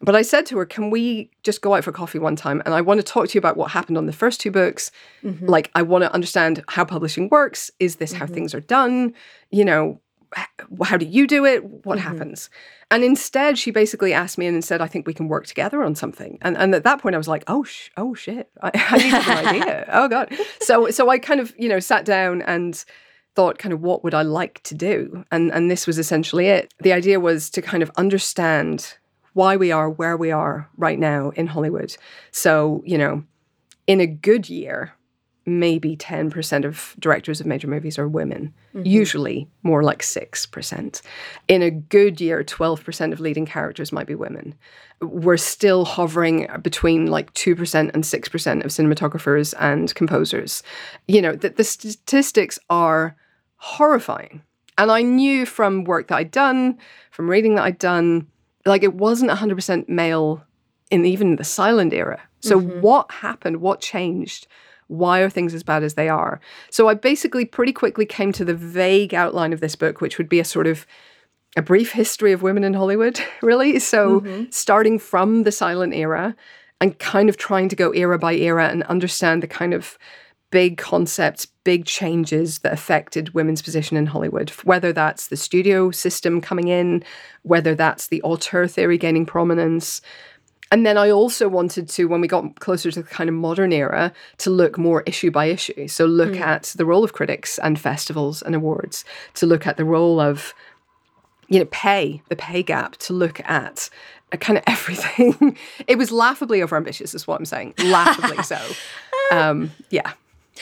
[0.00, 2.60] But I said to her, Can we just go out for coffee one time?
[2.66, 4.90] And I want to talk to you about what happened on the first two books.
[5.22, 5.46] Mm-hmm.
[5.46, 7.70] Like, I want to understand how publishing works.
[7.78, 8.34] Is this how mm-hmm.
[8.34, 9.14] things are done?
[9.50, 10.00] You know,
[10.84, 11.64] how do you do it?
[11.64, 12.08] What mm-hmm.
[12.08, 12.50] happens?
[12.90, 15.94] And instead, she basically asked me and said, I think we can work together on
[15.94, 16.38] something.
[16.42, 19.14] And, and at that point, I was like, oh, sh- oh shit, I, I need
[19.14, 19.88] an idea.
[19.92, 20.32] Oh, God.
[20.60, 22.82] So, so I kind of, you know, sat down and
[23.34, 25.24] thought kind of what would I like to do?
[25.30, 26.72] And, and this was essentially it.
[26.80, 28.96] The idea was to kind of understand
[29.34, 31.96] why we are where we are right now in Hollywood.
[32.30, 33.24] So, you know,
[33.86, 34.92] in a good year,
[35.44, 38.86] maybe 10% of directors of major movies are women, mm-hmm.
[38.86, 41.02] usually more like 6%.
[41.48, 44.54] In a good year, 12% of leading characters might be women.
[45.00, 50.62] We're still hovering between like 2% and 6% of cinematographers and composers.
[51.08, 53.16] You know, the, the statistics are
[53.56, 54.42] horrifying.
[54.78, 56.78] And I knew from work that I'd done,
[57.10, 58.28] from reading that I'd done,
[58.64, 60.44] like it wasn't 100% male
[60.90, 62.20] in even the silent era.
[62.40, 62.80] So mm-hmm.
[62.80, 63.60] what happened?
[63.60, 64.46] What changed?
[64.88, 66.40] Why are things as bad as they are?
[66.70, 70.28] So I basically pretty quickly came to the vague outline of this book, which would
[70.28, 70.86] be a sort of
[71.56, 73.78] a brief history of women in Hollywood, really.
[73.78, 74.50] So mm-hmm.
[74.50, 76.34] starting from the silent era
[76.80, 79.98] and kind of trying to go era by era and understand the kind of
[80.50, 86.40] big concepts, big changes that affected women's position in Hollywood, whether that's the studio system
[86.40, 87.02] coming in,
[87.42, 90.02] whether that's the auteur theory gaining prominence.
[90.72, 93.74] And then I also wanted to, when we got closer to the kind of modern
[93.74, 95.86] era, to look more issue by issue.
[95.86, 99.04] So look at the role of critics and festivals and awards,
[99.34, 100.54] to look at the role of
[101.48, 103.90] you know, pay, the pay gap, to look at
[104.40, 105.58] kind of everything.
[105.86, 107.74] it was laughably overambitious, is what I'm saying.
[107.78, 108.58] Laughably so.
[109.30, 110.12] Um, yeah.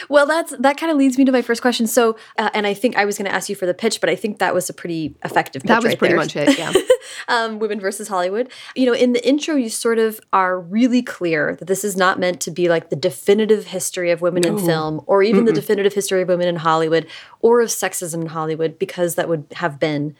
[0.08, 1.86] Well, that's that kind of leads me to my first question.
[1.86, 4.08] So, uh, and I think I was going to ask you for the pitch, but
[4.08, 5.62] I think that was a pretty effective.
[5.62, 6.20] Pitch That was right pretty there.
[6.20, 6.72] much it, yeah.
[7.28, 8.50] um, Women versus Hollywood.
[8.76, 12.20] You know, in the intro, you sort of are really clear that this is not
[12.20, 15.92] meant to be like the definitive history of women in film, or even the definitive
[15.94, 17.06] history of women in Hollywood,
[17.40, 20.14] or of sexism in Hollywood, because that would have been,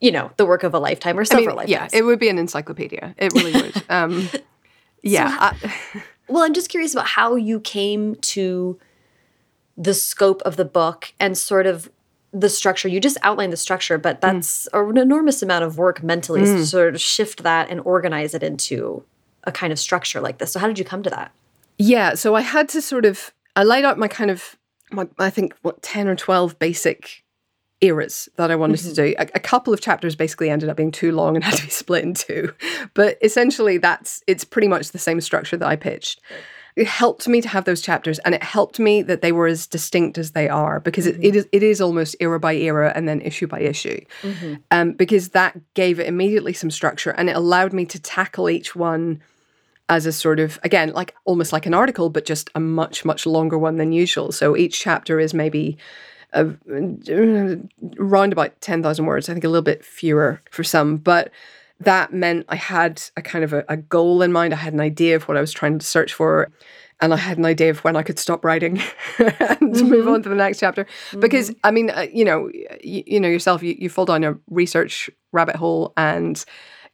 [0.00, 2.30] you know, the work of a lifetime or I several mean, yeah, it would be
[2.30, 3.14] an encyclopedia.
[3.18, 3.82] It really would.
[3.90, 4.28] Um,
[5.02, 5.36] yeah.
[5.38, 8.78] I- well, I'm just curious about how you came to
[9.76, 11.90] the scope of the book and sort of
[12.32, 12.88] the structure.
[12.88, 14.90] You just outlined the structure, but that's mm.
[14.90, 16.56] an enormous amount of work mentally mm.
[16.56, 19.04] to sort of shift that and organize it into
[19.44, 20.52] a kind of structure like this.
[20.52, 21.32] So how did you come to that?
[21.78, 24.56] Yeah, so I had to sort of I laid out my kind of
[24.90, 27.22] my I think what 10 or 12 basic
[27.80, 28.94] eras that I wanted mm -hmm.
[28.94, 29.26] to mm-hmm.
[29.26, 29.32] do.
[29.34, 31.70] A, a, couple of chapters basically ended up being too long and had to be
[31.70, 32.54] split in two.
[32.94, 36.20] But essentially that's it's pretty much the same structure that I pitched.
[36.74, 39.66] It helped me to have those chapters and it helped me that they were as
[39.66, 41.24] distinct as they are because mm -hmm.
[41.24, 44.00] it, it is it is almost era by era and then issue by issue.
[44.22, 44.56] Mm -hmm.
[44.70, 48.76] um, because that gave it immediately some structure and it allowed me to tackle each
[48.76, 49.18] one
[49.88, 53.26] as a sort of again like almost like an article but just a much much
[53.26, 55.76] longer one than usual so each chapter is maybe
[56.32, 56.46] a,
[57.98, 61.30] around about 10,000 words i think a little bit fewer for some but
[61.84, 64.80] that meant i had a kind of a, a goal in mind i had an
[64.80, 66.50] idea of what i was trying to search for
[67.02, 68.80] and I had an idea of when I could stop writing
[69.18, 69.88] and mm-hmm.
[69.88, 70.84] move on to the next chapter.
[70.84, 71.20] Mm-hmm.
[71.20, 72.48] Because I mean, uh, you know,
[72.82, 76.42] you, you know yourself, you, you fall down a research rabbit hole, and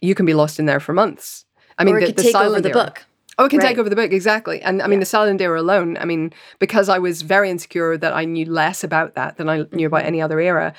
[0.01, 1.45] you can be lost in there for months.
[1.77, 2.85] I mean, or it the, could the take over the era.
[2.85, 3.05] book.
[3.39, 3.69] Oh, it can right.
[3.69, 4.61] take over the book exactly.
[4.63, 5.01] And I mean, yeah.
[5.01, 5.97] the silent era alone.
[5.99, 9.67] I mean, because I was very insecure that I knew less about that than I
[9.73, 10.07] knew about mm-hmm.
[10.09, 10.75] any other era.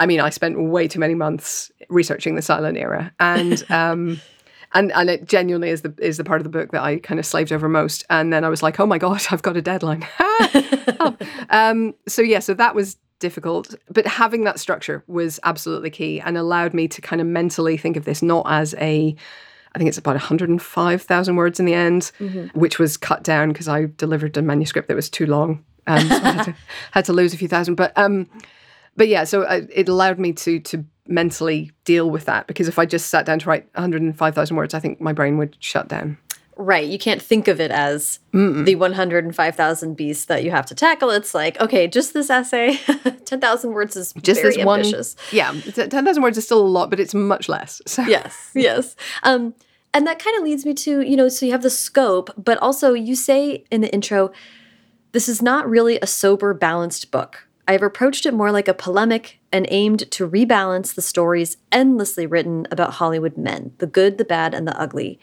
[0.00, 4.20] I mean, I spent way too many months researching the silent era, and um,
[4.72, 7.20] and and it genuinely is the is the part of the book that I kind
[7.20, 8.04] of slaved over most.
[8.10, 10.06] And then I was like, oh my god, I've got a deadline.
[10.20, 11.16] oh.
[11.50, 16.38] um, so yeah, so that was difficult, but having that structure was absolutely key and
[16.38, 19.14] allowed me to kind of mentally think of this not as a
[19.74, 22.58] I think it's about 105,000 words in the end, mm-hmm.
[22.58, 25.64] which was cut down because I delivered a manuscript that was too long.
[25.86, 26.54] Um, so I had to,
[26.92, 27.76] had to, lose a few thousand.
[27.76, 28.28] But um,
[28.96, 32.78] but yeah, so I, it allowed me to to mentally deal with that because if
[32.78, 36.16] I just sat down to write 105,000 words, I think my brain would shut down.
[36.56, 36.86] Right.
[36.86, 38.66] You can't think of it as Mm-mm.
[38.66, 41.10] the 105,000 beasts that you have to tackle.
[41.10, 42.76] It's like, okay, just this essay,
[43.24, 45.16] 10,000 words is just this ambitious.
[45.32, 45.36] one.
[45.36, 45.52] Yeah.
[45.88, 47.80] 10,000 words is still a lot, but it's much less.
[47.90, 48.02] So.
[48.02, 48.50] Yes.
[48.54, 48.94] Yes.
[49.22, 49.54] Um,
[49.94, 52.58] and that kind of leads me to, you know, so you have the scope, but
[52.58, 54.30] also you say in the intro,
[55.12, 57.48] this is not really a sober, balanced book.
[57.70, 62.26] I have approached it more like a polemic and aimed to rebalance the stories endlessly
[62.26, 65.20] written about Hollywood men the good, the bad, and the ugly.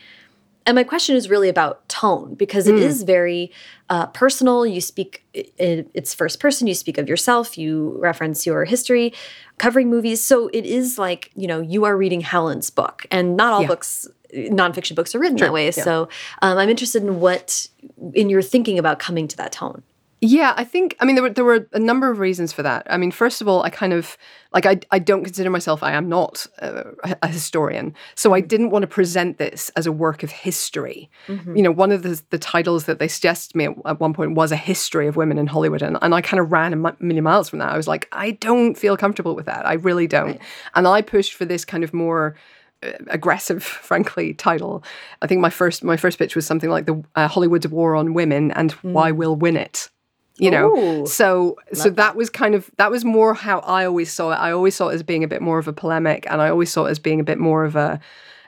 [0.66, 2.80] And my question is really about tone because it mm.
[2.80, 3.52] is very
[3.90, 4.66] uh, personal.
[4.66, 9.14] You speak, it, it's first person, you speak of yourself, you reference your history,
[9.58, 10.24] covering movies.
[10.24, 13.68] So it is like, you know, you are reading Helen's book, and not all yeah.
[13.68, 15.66] books nonfiction books are written that way.
[15.66, 15.84] Yeah.
[15.84, 16.08] So
[16.42, 17.68] um, I'm interested in what
[18.14, 19.84] in your thinking about coming to that tone.
[20.20, 22.88] Yeah, I think I mean there were there were a number of reasons for that.
[22.90, 24.18] I mean, first of all, I kind of
[24.52, 26.86] like I I don't consider myself I am not a,
[27.22, 31.12] a historian, so I didn't want to present this as a work of history.
[31.28, 31.56] Mm-hmm.
[31.56, 34.34] You know, one of the the titles that they suggested me at, at, one point
[34.34, 37.24] was a history of women in Hollywood, and, and I kind of ran a million
[37.24, 37.72] miles from that.
[37.72, 39.68] I was like, I don't feel comfortable with that.
[39.68, 40.42] I really don't, right.
[40.74, 42.36] and I pushed for this kind of more
[42.82, 44.84] uh, aggressive frankly title
[45.24, 48.14] i think my first my first pitch was something like the uh, hollywood's war on
[48.14, 48.92] women and mm.
[48.92, 49.90] why we'll win it
[50.38, 53.86] you know Ooh, so so that, that was kind of that was more how i
[53.86, 56.26] always saw it i always saw it as being a bit more of a polemic
[56.30, 58.00] and i always saw it as being a bit more of a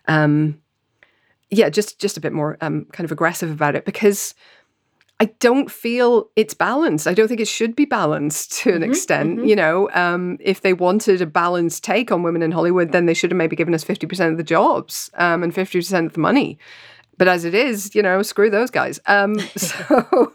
[0.08, 0.60] um
[1.49, 4.36] yeah just just a bit more um kind of aggressive about it because
[5.21, 7.06] I don't feel it's balanced.
[7.06, 9.38] I don't think it should be balanced to an mm-hmm, extent.
[9.38, 9.47] Mm-hmm.
[9.47, 13.13] You know, um, if they wanted a balanced take on women in Hollywood, then they
[13.13, 16.58] should have maybe given us 50% of the jobs um, and 50% of the money.
[17.20, 19.00] But as it is, you know, screw those guys.
[19.06, 20.34] Um, so,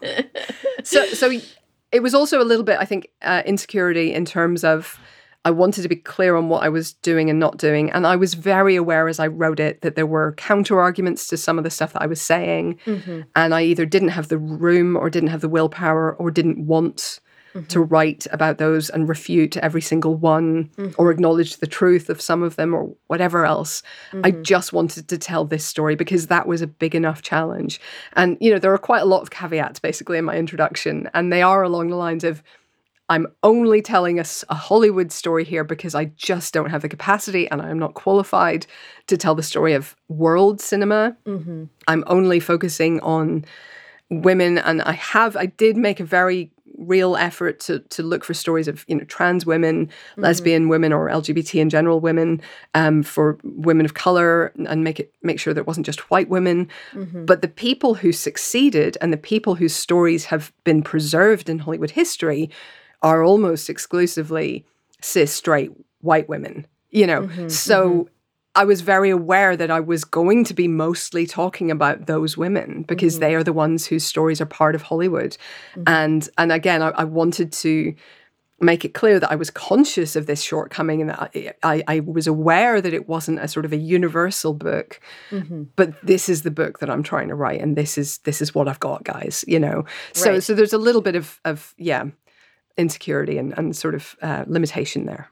[0.83, 1.39] so, so
[1.91, 4.97] it was also a little bit, I think, uh, insecurity in terms of
[5.45, 7.91] I wanted to be clear on what I was doing and not doing.
[7.91, 11.37] And I was very aware as I wrote it that there were counter arguments to
[11.37, 12.79] some of the stuff that I was saying.
[12.85, 13.21] Mm-hmm.
[13.35, 17.19] And I either didn't have the room or didn't have the willpower or didn't want
[17.55, 17.67] mm-hmm.
[17.67, 20.91] to write about those and refute every single one mm-hmm.
[20.97, 23.81] or acknowledge the truth of some of them or whatever else.
[24.11, 24.43] I mm-hmm.
[24.43, 27.79] just wanted to tell this story because that was a big enough challenge.
[28.13, 31.09] And, you know, there are quite a lot of caveats basically in my introduction.
[31.13, 32.43] And they are along the lines of,
[33.07, 37.47] I'm only telling us a Hollywood story here because I just don't have the capacity
[37.49, 38.65] and I'm not qualified
[39.07, 41.15] to tell the story of world cinema.
[41.27, 41.65] Mm-hmm.
[41.87, 43.45] I'm only focusing on
[44.09, 48.33] women and I have I did make a very real effort to to look for
[48.33, 50.21] stories of you know trans women, mm-hmm.
[50.21, 52.41] lesbian women, or LGBT in general women,
[52.73, 56.29] um, for women of color, and make it make sure that it wasn't just white
[56.29, 57.25] women, mm-hmm.
[57.25, 61.91] but the people who succeeded and the people whose stories have been preserved in Hollywood
[61.91, 62.49] history
[63.01, 64.65] are almost exclusively
[65.01, 68.14] cis straight white women you know mm-hmm, so mm-hmm.
[68.55, 72.83] I was very aware that I was going to be mostly talking about those women
[72.87, 73.21] because mm-hmm.
[73.21, 75.37] they are the ones whose stories are part of Hollywood.
[75.75, 75.83] Mm-hmm.
[75.87, 77.93] And and again, I, I, wanted to
[78.61, 81.99] make it clear that I was conscious of this shortcoming and that I, I, I
[81.99, 85.63] was aware that it wasn't a sort of a universal book, mm-hmm.
[85.75, 88.55] but this is the book that I'm trying to write, and this is this is
[88.55, 89.43] what I've got, guys.
[89.47, 90.43] You know, so right.
[90.43, 92.05] so there's a little bit of of yeah
[92.77, 95.29] insecurity and and sort of uh, limitation there.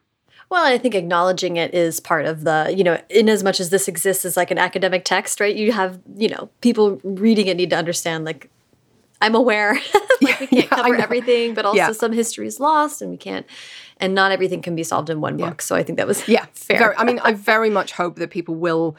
[0.54, 3.72] Well, I think acknowledging it is part of the, you know, in as much as
[3.72, 5.56] this exists as like an academic text, right?
[5.56, 8.52] You have, you know, people reading it need to understand like
[9.20, 9.74] I'm aware
[10.22, 11.92] like we can't yeah, cover everything, but also yeah.
[11.92, 13.48] some history is lost and we can't
[13.98, 15.56] and not everything can be solved in one book.
[15.62, 15.64] Yeah.
[15.64, 16.78] So I think that was yeah, fair.
[16.78, 18.96] Very, I mean, I very much hope that people will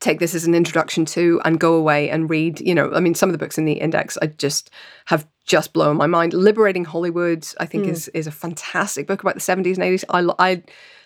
[0.00, 3.16] take this as an introduction to and go away and read you know i mean
[3.16, 4.70] some of the books in the index i just
[5.06, 7.88] have just blown my mind liberating hollywood i think mm.
[7.88, 10.62] is is a fantastic book about the 70s and 80s i, I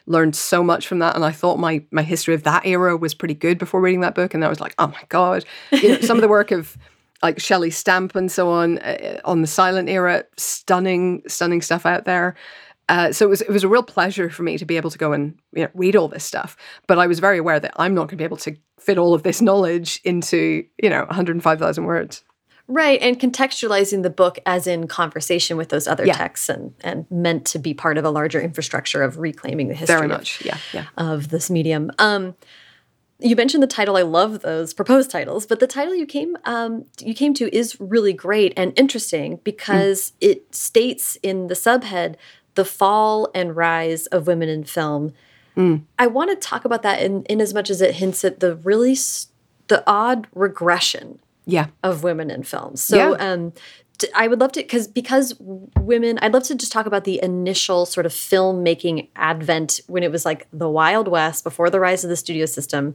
[0.07, 3.15] learned so much from that and i thought my my history of that era was
[3.15, 6.01] pretty good before reading that book and i was like oh my god you know
[6.01, 6.77] some of the work of
[7.23, 12.05] like shelley stamp and so on uh, on the silent era stunning stunning stuff out
[12.05, 12.35] there
[12.89, 14.99] uh, so it was it was a real pleasure for me to be able to
[14.99, 16.57] go and you know, read all this stuff.
[16.87, 19.15] But I was very aware that I'm not going to be able to fit all
[19.15, 22.25] of this knowledge into you know 105,000 words.
[22.69, 26.15] Right, and contextualizing the book as in conversation with those other yeah.
[26.15, 29.97] texts and and meant to be part of a larger infrastructure of reclaiming the history.
[29.97, 30.87] Very much, of, yeah, yeah.
[30.97, 31.91] Of this medium.
[31.99, 32.35] Um,
[33.19, 33.97] you mentioned the title.
[33.97, 37.81] I love those proposed titles, but the title you came um, you came to is
[37.81, 40.31] really great and interesting because mm.
[40.31, 42.17] it states in the subhead
[42.55, 45.13] the fall and rise of women in film.
[45.57, 45.83] Mm.
[45.99, 48.57] I want to talk about that in, in as much as it hints at the
[48.57, 48.97] really
[49.69, 51.67] the odd regression yeah.
[51.83, 52.77] of women in film.
[52.77, 53.33] So yeah.
[53.33, 53.53] um,
[54.15, 57.87] I would love to because because women I'd love to just talk about the initial
[57.87, 62.11] sort of filmmaking advent when it was like the Wild West before the rise of
[62.11, 62.95] the studio system.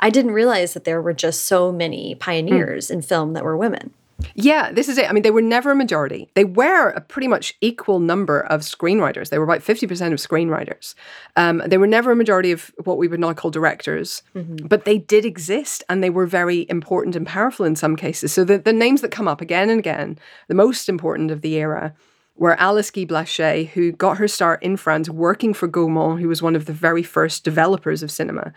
[0.00, 2.94] I didn't realize that there were just so many pioneers mm.
[2.94, 3.92] in film that were women.
[4.34, 5.08] Yeah, this is it.
[5.08, 6.28] I mean, they were never a majority.
[6.34, 9.28] They were a pretty much equal number of screenwriters.
[9.28, 10.94] They were about 50% of screenwriters.
[11.36, 14.66] Um, they were never a majority of what we would now call directors, mm-hmm.
[14.66, 18.32] but they did exist and they were very important and powerful in some cases.
[18.32, 21.54] So the, the names that come up again and again, the most important of the
[21.54, 21.94] era,
[22.36, 26.42] were Alice Guy Blaché, who got her start in France working for Gaumont, who was
[26.42, 28.52] one of the very first developers of cinema.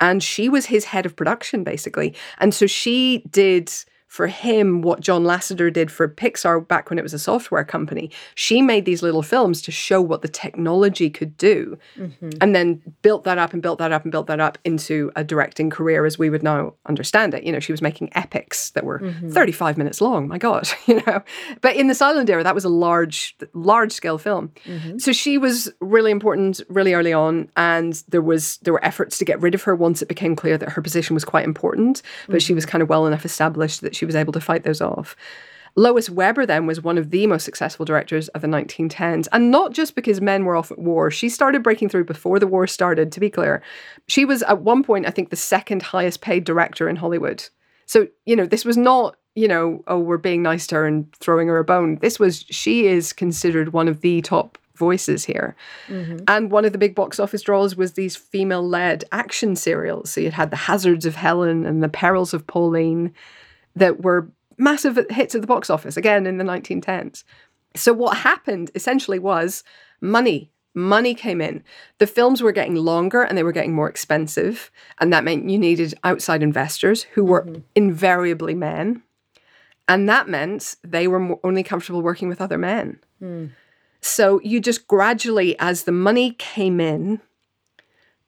[0.00, 2.14] And she was his head of production, basically.
[2.38, 3.72] And so she did
[4.12, 8.10] for him what John Lasseter did for Pixar back when it was a software company.
[8.34, 12.28] She made these little films to show what the technology could do mm-hmm.
[12.38, 15.24] and then built that up and built that up and built that up into a
[15.24, 17.44] directing career as we would now understand it.
[17.44, 19.30] You know, she was making epics that were mm-hmm.
[19.30, 21.22] 35 minutes long, my God, you know.
[21.62, 24.52] But in the silent era, that was a large, large scale film.
[24.66, 24.98] Mm-hmm.
[24.98, 27.48] So she was really important really early on.
[27.56, 30.58] And there was there were efforts to get rid of her once it became clear
[30.58, 32.02] that her position was quite important.
[32.28, 32.72] But she was mm-hmm.
[32.72, 35.14] kind of well enough established that she she was able to fight those off.
[35.76, 39.28] Lois Weber then was one of the most successful directors of the 1910s.
[39.30, 41.08] And not just because men were off at war.
[41.12, 43.62] She started breaking through before the war started, to be clear.
[44.08, 47.48] She was at one point, I think, the second highest paid director in Hollywood.
[47.86, 51.14] So, you know, this was not, you know, oh, we're being nice to her and
[51.14, 51.98] throwing her a bone.
[52.02, 55.54] This was, she is considered one of the top voices here.
[55.86, 56.24] Mm-hmm.
[56.26, 60.10] And one of the big box office draws was these female led action serials.
[60.10, 63.14] So you had The Hazards of Helen and The Perils of Pauline
[63.76, 67.24] that were massive hits at the box office again in the 1910s.
[67.74, 69.64] So, what happened essentially was
[70.00, 70.50] money.
[70.74, 71.62] Money came in.
[71.98, 74.70] The films were getting longer and they were getting more expensive.
[74.98, 77.60] And that meant you needed outside investors who were mm-hmm.
[77.74, 79.02] invariably men.
[79.88, 83.00] And that meant they were only comfortable working with other men.
[83.22, 83.50] Mm.
[84.00, 87.20] So, you just gradually, as the money came in,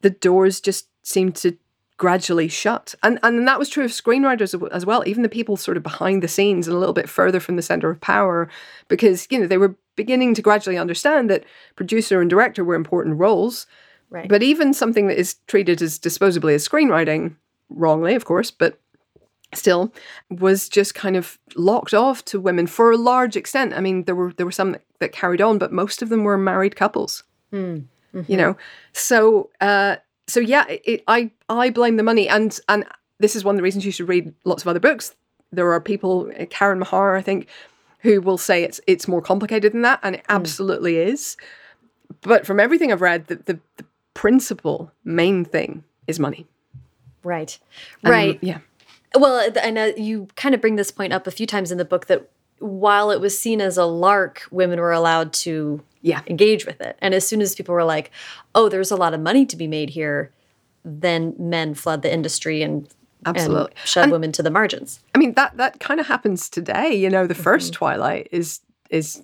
[0.03, 1.57] the doors just seemed to
[1.97, 2.95] gradually shut.
[3.03, 6.23] And and that was true of screenwriters as well, even the people sort of behind
[6.23, 8.49] the scenes and a little bit further from the center of power
[8.89, 11.45] because you know they were beginning to gradually understand that
[11.77, 13.67] producer and director were important roles.
[14.11, 14.29] Right.
[14.29, 17.35] But even something that is treated as disposably as screenwriting,
[17.69, 18.79] wrongly, of course, but
[19.53, 19.93] still
[20.31, 23.73] was just kind of locked off to women for a large extent.
[23.73, 26.25] I mean, there were there were some that, that carried on, but most of them
[26.25, 27.25] were married couples.
[27.53, 27.85] Mm.
[28.15, 28.31] Mm-hmm.
[28.31, 28.57] You know,
[28.93, 29.97] so uh,
[30.27, 32.85] so yeah, it, I I blame the money, and and
[33.19, 35.15] this is one of the reasons you should read lots of other books.
[35.53, 37.49] There are people, Karen Mahar, I think,
[38.01, 40.35] who will say it's it's more complicated than that, and it mm.
[40.35, 41.37] absolutely is.
[42.21, 43.85] But from everything I've read, the, the, the
[44.15, 46.47] principal main thing is money.
[47.23, 47.59] Right.
[48.03, 48.39] Right.
[48.43, 48.59] yeah.
[49.15, 51.85] Well, and uh, you kind of bring this point up a few times in the
[51.85, 56.21] book that while it was seen as a lark, women were allowed to yeah.
[56.27, 56.97] engage with it.
[57.01, 58.11] And as soon as people were like,
[58.55, 60.31] oh, there's a lot of money to be made here,
[60.85, 62.87] then men flood the industry and
[63.25, 63.73] Absolutely.
[63.75, 65.01] and shove women to the margins.
[65.15, 66.95] I mean that that kind of happens today.
[66.95, 67.73] You know, the 1st mm-hmm.
[67.73, 69.23] Twilight is is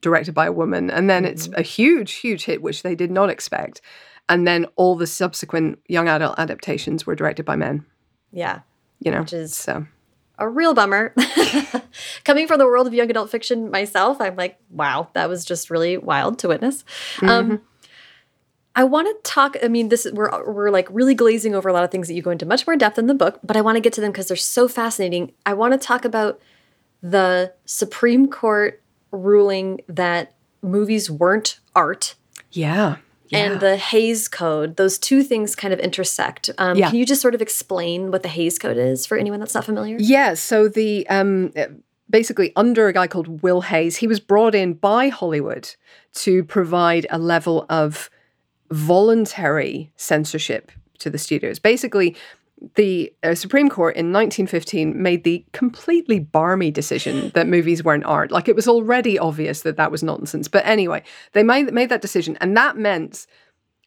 [0.00, 1.60] directed by a woman, and then it's mm-hmm.
[1.60, 3.80] a huge, huge hit, which they did not expect.
[4.28, 7.84] And then all the subsequent young adult adaptations were directed by men.
[8.32, 8.60] Yeah.
[9.00, 9.86] You know, which is- so
[10.40, 11.14] A real bummer.
[12.24, 15.70] Coming from the world of young adult fiction myself, I'm like, wow, that was just
[15.70, 16.84] really wild to witness.
[17.22, 17.62] Um,
[18.74, 19.56] I want to talk.
[19.62, 22.22] I mean, this we're we're like really glazing over a lot of things that you
[22.22, 24.10] go into much more depth in the book, but I want to get to them
[24.10, 25.32] because they're so fascinating.
[25.44, 26.40] I want to talk about
[27.02, 32.14] the Supreme Court ruling that movies weren't art
[32.52, 32.96] yeah.
[33.30, 33.38] Yeah.
[33.52, 34.76] and the Hays Code.
[34.76, 36.50] Those two things kind of intersect.
[36.58, 36.90] Um, Yeah.
[36.90, 39.64] Can you just sort of explain what the Hays Code is for anyone that's not
[39.64, 39.96] familiar?
[39.98, 41.52] Yeah, so the um
[42.10, 45.74] basically under a guy called Will Hays, he was brought in by Hollywood
[46.14, 48.10] to provide a level of
[48.70, 51.58] voluntary censorship to the studios.
[51.58, 52.16] Basically,
[52.74, 58.30] the uh, Supreme Court in 1915 made the completely barmy decision that movies weren't art.
[58.30, 60.48] Like it was already obvious that that was nonsense.
[60.48, 61.02] But anyway,
[61.32, 63.26] they made made that decision, and that meant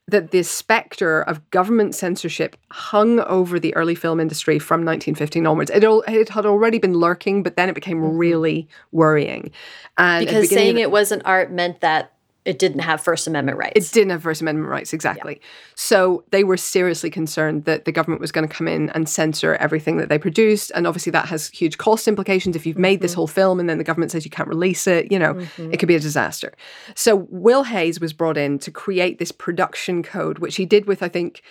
[0.08, 5.72] that the specter of government censorship hung over the early film industry from 1915 onwards.
[5.72, 9.52] It, al- it had already been lurking, but then it became really worrying.
[9.98, 12.13] And Because saying it wasn't art meant that
[12.46, 13.74] it didn't have First Amendment rights.
[13.76, 15.40] it didn't have First Amendment rights, exactly.
[15.76, 19.56] So they were seriously concerned that the government was going to come in and censor
[19.56, 20.72] everything that they produced.
[20.76, 22.56] And obviously, that has huge cost implications.
[22.56, 23.20] If you've made this mm-hmm.
[23.20, 25.74] whole film and then the government says you can't release it, you know, mm-hmm.
[25.74, 26.54] it could be a disaster.
[26.96, 31.02] So Will Hays was brought in to create this production code, which he did with,
[31.02, 31.42] I think,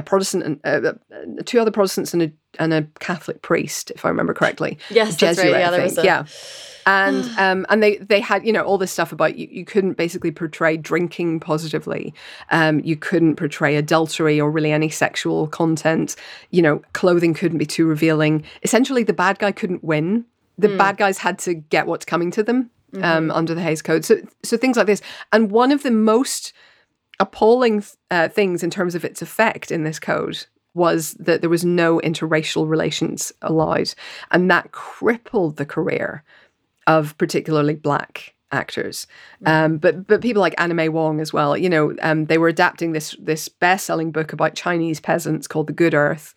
[0.00, 4.04] a Protestant and uh, uh, two other Protestants and a, and a Catholic priest, if
[4.04, 4.78] I remember correctly.
[4.90, 5.44] Yes, that's right.
[5.44, 6.04] Jesuit, Yeah, I there was think.
[6.04, 6.24] a- yeah.
[6.86, 9.94] And um, and they they had you know all this stuff about you, you couldn't
[9.94, 12.14] basically portray drinking positively,
[12.50, 16.16] um, you couldn't portray adultery or really any sexual content.
[16.50, 18.44] You know, clothing couldn't be too revealing.
[18.62, 20.24] Essentially, the bad guy couldn't win.
[20.58, 22.70] The bad guys had to get what's coming to them
[23.02, 24.04] um, under the Hays Code.
[24.04, 25.00] So so things like this.
[25.32, 26.52] And one of the most
[27.20, 31.64] appalling uh, things in terms of its effect in this code was that there was
[31.64, 33.92] no interracial relations allowed,
[34.30, 36.24] and that crippled the career
[36.86, 39.06] of particularly black actors.
[39.46, 41.56] Um, but but people like May Wong as well.
[41.56, 45.66] You know, um, they were adapting this this best selling book about Chinese peasants called
[45.66, 46.34] The Good Earth.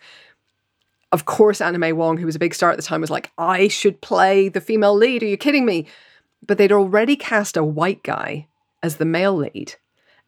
[1.11, 3.67] Of course, May Wong, who was a big star at the time, was like, "I
[3.67, 5.88] should play the female lead." Are you kidding me?
[6.45, 8.47] But they'd already cast a white guy
[8.81, 9.75] as the male lead.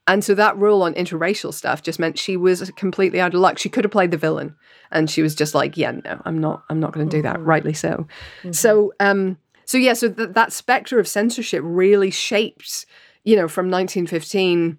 [0.08, 3.58] And so that rule on interracial stuff just meant she was completely out of luck.
[3.58, 4.56] She could have played the villain,
[4.92, 6.64] and she was just like, "Yeah, no, I'm not.
[6.70, 8.08] I'm not going to do that." Rightly so.
[8.52, 12.86] So, um, so yeah, so th- that specter of censorship really shaped,
[13.24, 14.78] you know, from 1915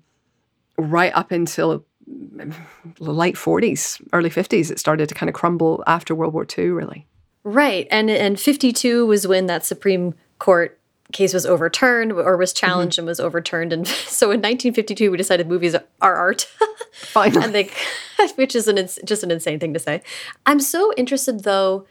[0.79, 2.55] right up until mm,
[3.01, 4.70] the late 40s, early 50s.
[4.70, 7.07] It started to kind of crumble after World War II, really.
[7.43, 7.87] Right.
[7.91, 10.79] And and 52 was when that Supreme Court
[11.13, 15.49] case was overturned or was challenged and was overturned and so in 1952 we decided
[15.49, 16.49] movies are art.
[16.93, 17.45] Finally.
[17.45, 17.71] and they
[18.37, 20.03] which is an just an insane thing to say.
[20.45, 21.87] I'm so interested though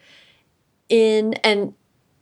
[0.88, 1.74] in and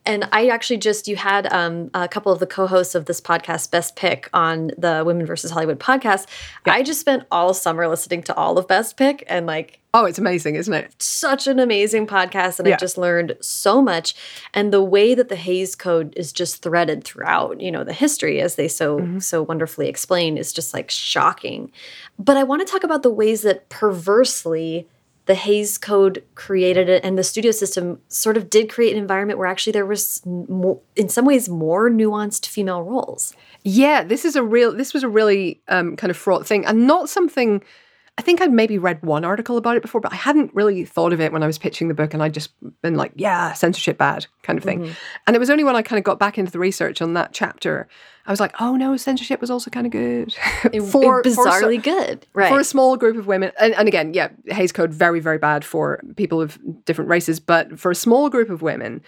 [0.06, 3.70] and I actually just you had um, a couple of the co-hosts of this podcast,
[3.70, 6.26] Best Pick, on the Women versus Hollywood podcast.
[6.66, 10.18] I just spent all summer listening to all of Best Pick, and like Oh, it's
[10.18, 10.92] amazing, isn't it?
[10.98, 12.74] such an amazing podcast and Yeah.
[12.74, 14.14] I just learned so much
[14.52, 18.40] and the way that the Hays code is just threaded throughout you know the history
[18.40, 19.18] as they so Mm-hmm.
[19.20, 21.70] so wonderfully explain is just like shocking
[22.18, 24.86] but I want to talk about the ways that perversely
[25.26, 29.38] the Hays code created it and the studio system sort of did create an environment
[29.38, 33.32] where actually there was more, in some ways more nuanced female roles
[33.62, 34.74] Yeah, this is a real.
[34.74, 37.62] This was a really um, kind of fraught thing, and not something.
[38.16, 41.12] I think I'd maybe read one article about it before, but I hadn't really thought
[41.12, 43.98] of it when I was pitching the book, and I'd just been like, "Yeah, censorship
[43.98, 44.82] bad," kind of thing.
[44.82, 44.92] Mm-hmm.
[45.26, 47.32] And it was only when I kind of got back into the research on that
[47.32, 47.88] chapter,
[48.24, 52.26] I was like, "Oh no, censorship was also kind of good for bizarrely for, good
[52.34, 55.38] right for a small group of women." And, and again, yeah, Hays Code very very
[55.38, 59.02] bad for people of different races, but for a small group of women,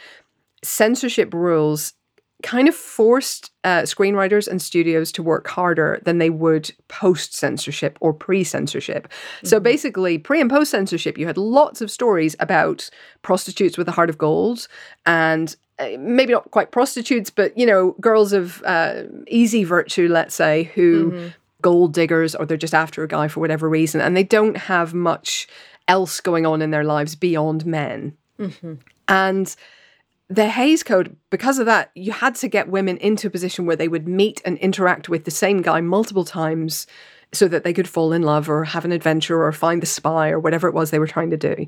[0.64, 1.94] censorship rules
[2.42, 7.96] kind of forced uh, screenwriters and studios to work harder than they would post censorship
[8.00, 9.08] or pre censorship.
[9.42, 12.90] So basically, pre and post censorship, you had lots of stories about
[13.22, 14.68] prostitutes with a heart of gold
[15.06, 20.34] and uh, maybe not quite prostitutes, but you know, girls of uh, easy virtue, let's
[20.34, 21.10] say, who
[21.62, 24.94] gold diggers or they're just after a guy for whatever reason, and they don't have
[24.94, 25.48] much
[25.88, 28.16] else going on in their lives beyond men.
[29.08, 29.54] And
[30.28, 33.76] the Hays Code, because of that, you had to get women into a position where
[33.76, 36.86] they would meet and interact with the same guy multiple times,
[37.32, 40.30] so that they could fall in love or have an adventure or find the spy
[40.30, 41.66] or whatever it was they were trying to do.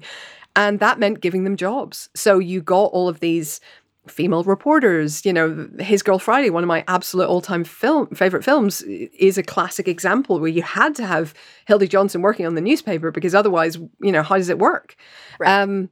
[0.54, 2.08] And that meant giving them jobs.
[2.14, 3.60] So you got all of these
[4.06, 5.26] female reporters.
[5.26, 9.42] You know, His Girl Friday, one of my absolute all-time film favorite films, is a
[9.42, 11.34] classic example where you had to have
[11.66, 14.94] Hildy Johnson working on the newspaper because otherwise, you know, how does it work?
[15.40, 15.60] Right.
[15.60, 15.90] Um,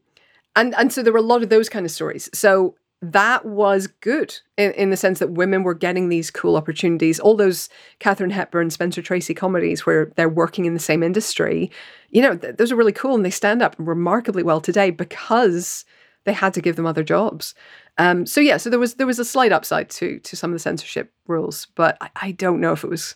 [0.56, 2.28] and and so there were a lot of those kind of stories.
[2.34, 7.20] So that was good in, in the sense that women were getting these cool opportunities.
[7.20, 11.70] All those Katharine Hepburn, Spencer Tracy comedies where they're working in the same industry,
[12.10, 15.84] you know, th- those are really cool and they stand up remarkably well today because
[16.24, 17.54] they had to give them other jobs.
[17.98, 20.54] Um, so yeah, so there was there was a slight upside to to some of
[20.54, 23.14] the censorship rules, but I, I don't know if it was.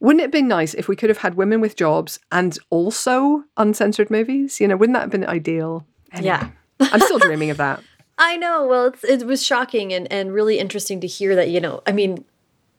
[0.00, 3.44] Wouldn't it have been nice if we could have had women with jobs and also
[3.56, 4.60] uncensored movies?
[4.60, 5.86] You know, wouldn't that have been ideal?
[6.12, 6.50] Anyway, Yeah.
[6.92, 7.82] I'm still dreaming of that.
[8.18, 8.66] I know.
[8.66, 11.92] Well, it's, it was shocking and, and really interesting to hear that, you know, I
[11.92, 12.24] mean,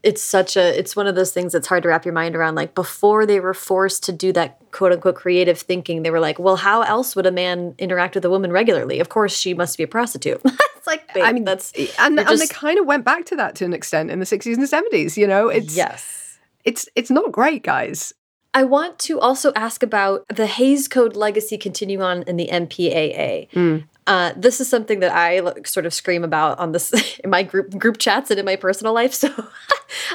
[0.04, 2.56] it's such a, it's one of those things that's hard to wrap your mind around.
[2.56, 6.39] Like before they were forced to do that quote unquote creative thinking, they were like,
[6.39, 8.99] well, how else would a man interact with a woman regularly?
[8.99, 10.41] Of course, she must be a prostitute.
[10.45, 13.56] it's like, wait, I mean, that's, and, and they kind of went back to that
[13.56, 15.16] to an extent in the 60s and 70s.
[15.16, 16.38] You know, it's yes.
[16.66, 18.14] it's it's not great, guys.
[18.54, 23.49] I want to also ask about the Hays Code legacy continuing on in the MPAA.
[23.51, 23.86] Mm.
[24.06, 26.91] Uh, this is something that I sort of scream about on this
[27.24, 29.14] in my group group chats and in my personal life.
[29.24, 29.30] So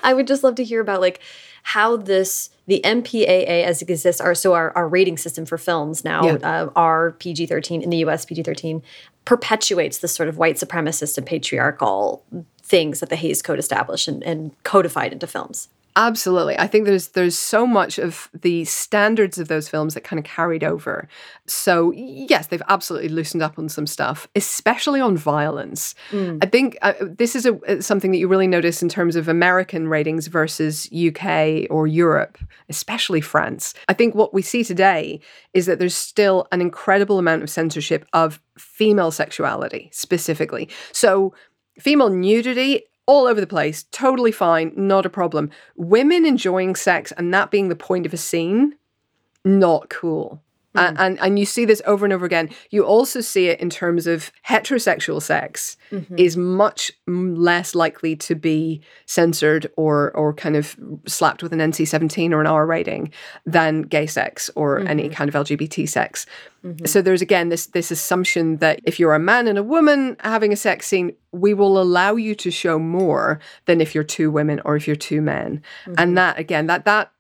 [0.03, 1.21] I would just love to hear about like
[1.63, 6.05] how this the MPAA as it exists, are so our, our rating system for films
[6.05, 6.33] now Yeah.
[6.43, 8.25] uh, are PG thirteen in the U.S.
[8.25, 8.83] PG thirteen
[9.25, 12.25] perpetuates this sort of white supremacist and patriarchal
[12.63, 15.69] things that the Hays Code established and, and codified into films.
[15.99, 16.57] Absolutely.
[16.57, 20.25] I think there's there's so much of the standards of those films that kind of
[20.25, 21.09] carried over.
[21.47, 25.97] So, yes, they've absolutely loosened up on some stuff, especially on violence.
[26.41, 29.27] I think uh, this is a, uh, something that you really notice in terms of
[29.27, 32.39] American ratings versus UK or Europe,
[32.69, 33.75] especially France.
[33.89, 35.19] I think what we see today
[35.53, 40.69] is that there's still an incredible amount of censorship of female sexuality specifically.
[40.93, 41.35] So,
[41.81, 45.51] female nudity all over the place, totally fine, not a problem.
[45.77, 48.75] Women enjoying sex and that being the point of a scene,
[49.45, 50.43] not cool.
[50.75, 50.97] A- hmm.
[50.99, 52.51] And, and you see this over and over again.
[52.71, 56.15] You also see it in terms of heterosexual sex mm-hmm.
[56.19, 62.33] is much less likely to be censored or or kind of slapped with an NC-17
[62.33, 63.13] or an R rating
[63.47, 65.13] than gay sex or any mm-hmm.
[65.13, 66.27] kind of LGBT sex.
[66.65, 66.87] Mm-hmm.
[66.87, 70.53] So there's again this this assumption that if you're a man and a woman having
[70.53, 74.61] a sex scene, we will allow you to show more than if you're two women
[74.65, 75.63] or if you're two men.
[75.97, 77.13] And that again, that that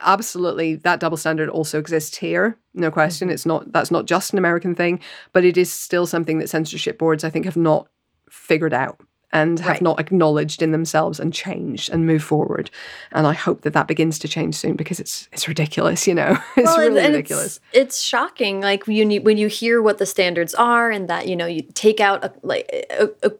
[0.00, 2.56] absolutely that double standard also exists here.
[2.74, 3.28] No question.
[3.28, 3.34] Mm-hmm.
[3.34, 5.00] It's not that's not just an American thing,
[5.32, 7.88] but it is still something that censorship boards I think have not
[8.30, 9.00] figured out
[9.32, 9.82] and have Right.
[9.82, 12.70] not acknowledged in themselves and changed and moved forward.
[13.12, 16.38] And I hope that that begins to change soon because it's it's ridiculous, you know.
[16.56, 17.56] It's Well, really ridiculous.
[17.56, 21.26] It's, it's shocking, like when you when you hear what the standards are, and that
[21.28, 23.30] you know you take out a, like a, a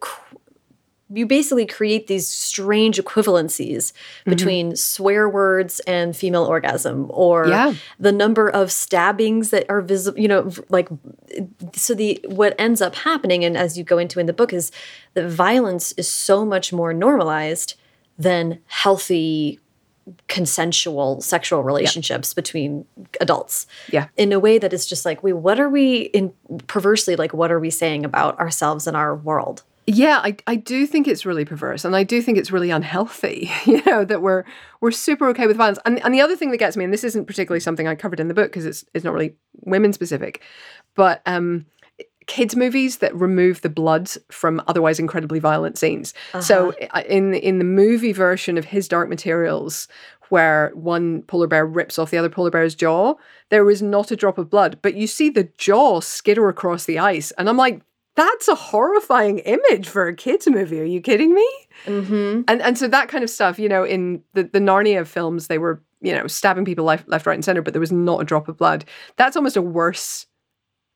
[1.09, 4.31] you basically create these strange equivalencies Mm-hmm.
[4.31, 7.75] between swear words and female orgasm, or Yeah.
[8.01, 10.19] the number of stabbings that are visible.
[10.19, 10.89] You know, like
[11.75, 14.73] so the what ends up happening, and as you go into in the book, is
[15.15, 17.75] that violence is so much more normalized
[18.19, 19.61] than healthy
[20.29, 22.85] consensual sexual relationships between
[23.21, 24.07] adults Yeah.
[24.17, 26.33] in a way that is just like, we what are we in
[26.69, 29.63] perversely like what are we saying about ourselves and our world?
[29.89, 33.51] Yeah, I, I do think it's really perverse and I do think it's really unhealthy,
[33.65, 34.45] you know, that we're
[34.81, 35.79] we're super okay with violence.
[35.85, 38.19] And and the other thing that gets me, and this isn't particularly something I covered
[38.19, 40.43] in the book because it's it's not really women specific,
[40.95, 41.67] but um
[42.27, 46.13] kids movies that remove the blood from otherwise incredibly violent scenes.
[46.41, 46.73] So
[47.09, 49.87] in in the movie version of His Dark Materials
[50.31, 53.15] where one polar bear rips off the other polar bear's jaw,
[53.51, 56.99] there is not a drop of blood, but you see the jaw skitter across the
[56.99, 57.83] ice and I'm like
[58.17, 60.81] that's a horrifying image for a kids movie.
[60.81, 61.49] Are you kidding me?
[61.85, 62.43] Mm-hmm.
[62.49, 65.59] And and so that kind of stuff, you know, in the the Narnia films, they
[65.59, 68.25] were you know stabbing people left, left, right, and center, but there was not a
[68.25, 68.85] drop of blood.
[69.17, 70.27] That's almost a worse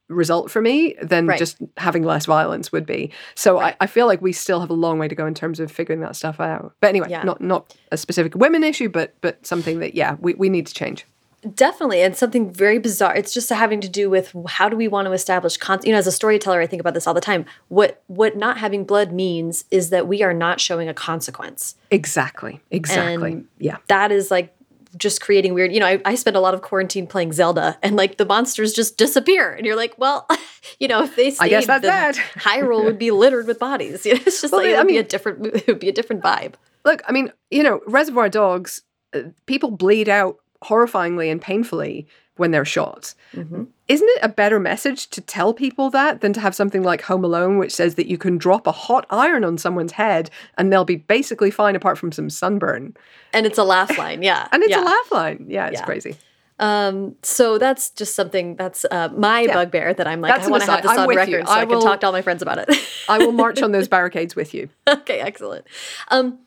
[0.09, 1.39] result for me than Right.
[1.39, 3.13] just having less violence would be.
[3.37, 5.61] So I, I feel like we still have a long way to go in terms
[5.61, 6.75] of figuring that stuff out.
[6.81, 7.23] But anyway, Yeah.
[7.23, 10.75] not not a specific women issue, but but something that yeah, we, we need to
[10.75, 11.07] change.
[11.55, 13.17] Definitely, and something very bizarre.
[13.17, 15.99] It's just having to do with how do we want to establish, con- you know,
[15.99, 17.47] as a storyteller, I think about this all the time.
[17.69, 21.77] What what not having blood means is that we are not showing a consequence.
[21.91, 22.61] Exactly.
[22.71, 23.33] Exactly.
[23.33, 23.79] And yeah.
[23.89, 24.55] That is like
[24.99, 25.73] just creating weird.
[25.73, 28.73] You know, I, I spent a lot of quarantine playing Zelda, and like the monsters
[28.73, 30.27] just disappear, and you're like, well,
[30.79, 32.15] you know, if they stayed, I guess that's that.
[32.35, 34.05] Hyrule would be littered with bodies.
[34.05, 35.47] You know, it's just Well, like it I would be a different.
[35.47, 36.55] It would be a different vibe.
[36.85, 38.83] Look, I mean, you know, Reservoir Dogs,
[39.15, 42.07] uh, people bleed out horrifyingly and painfully
[42.37, 43.13] when they're shot.
[43.35, 43.65] Mm-hmm.
[43.89, 47.23] Isn't it a better message to tell people that than to have something like Home
[47.25, 50.85] Alone, which says that you can drop a hot iron on someone's head and they'll
[50.87, 52.97] be basically fine apart from some sunburn?
[53.35, 54.49] And it's a laugh line, yeah.
[54.53, 54.83] And it's yeah.
[54.83, 55.45] a laugh line.
[55.49, 55.85] Yeah, it's Yeah.
[55.85, 56.17] crazy.
[56.59, 59.55] Um, so that's just something that's uh, my Yeah.
[59.55, 61.37] bugbear that I'm like, That's I want to have this I'm on with you.
[61.37, 62.71] record so I I, will- can talk to all my friends about it.
[63.09, 64.69] I will march on those barricades with you.
[64.89, 65.67] okay, excellent.
[66.09, 66.39] Um,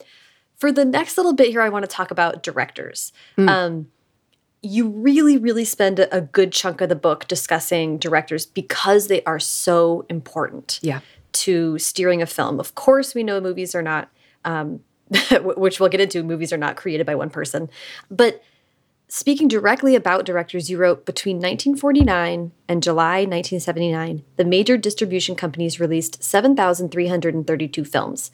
[0.55, 3.11] for the next little bit here, I want to talk about directors.
[3.35, 3.49] Hmm.
[3.49, 3.87] Um,
[4.63, 9.39] you really, really spend a good chunk of the book discussing directors because they are
[9.39, 11.01] so important Yeah.
[11.33, 12.59] to steering a film.
[12.61, 14.09] Of course, we know movies are not,
[14.45, 14.79] um,
[15.43, 17.69] which we'll get into, movies are not created by one person.
[18.09, 18.41] But
[19.09, 25.77] speaking directly about directors, you wrote between 1949 and July 1979, the major distribution companies
[25.79, 28.31] released 7,332 films.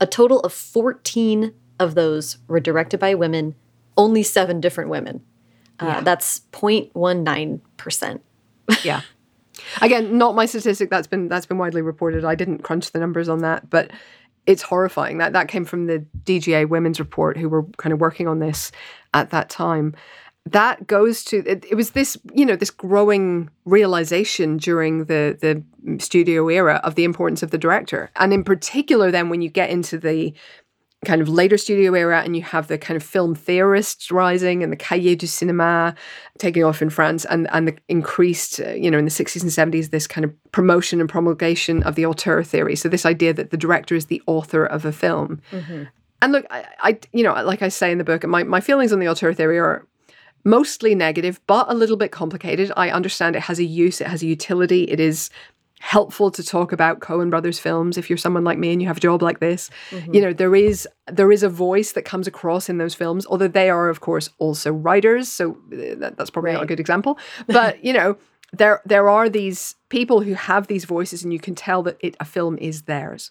[0.00, 3.54] A total of 14 of those were directed by women,
[3.96, 5.22] only seven different women.
[5.80, 8.20] Uh, That's 0.19%.
[8.84, 9.00] Yeah.
[9.80, 10.90] Again, not my statistic.
[10.90, 12.24] That's been that's been widely reported.
[12.24, 13.90] I didn't crunch the numbers on that, but
[14.46, 15.18] it's horrifying.
[15.18, 18.70] That that came from the DGA Women's Report, who were kind of working on this
[19.14, 19.94] at that time.
[20.46, 25.98] That goes to it, it was this you know this growing realization during the the
[26.02, 29.70] studio era of the importance of the director, and in particular, then when you get
[29.70, 30.32] into the
[31.04, 34.72] kind of later studio era and you have the kind of film theorists rising and
[34.72, 35.94] the cahiers du cinéma
[36.38, 39.74] taking off in France and, and the increased, uh, you know, in the 60s and
[39.74, 42.74] 70s, this kind of promotion and promulgation of the auteur theory.
[42.74, 45.40] So this idea that the director is the author of a film.
[46.20, 48.92] And look, I, I, you know, like I say in the book, my, my feelings
[48.92, 49.86] on the auteur theory are
[50.44, 52.72] mostly negative, but a little bit complicated.
[52.76, 55.30] I understand it has a use, it has a utility, it is
[55.80, 58.96] helpful to talk about Coen brothers films if you're someone like me and you have
[58.96, 59.70] a job like this.
[60.12, 63.48] You know, there is there is a voice that comes across in those films, although
[63.48, 67.18] they are of course also writers, so uh, that, that's probably not a good example.
[67.46, 68.16] But, you know,
[68.52, 72.16] there there are these people who have these voices and you can tell that it
[72.20, 73.30] a film is theirs.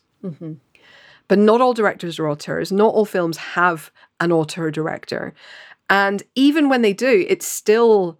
[1.27, 2.71] But not all directors are auteurs.
[2.71, 5.33] Not all films have an auteur director.
[5.89, 8.19] And even when they do, it's still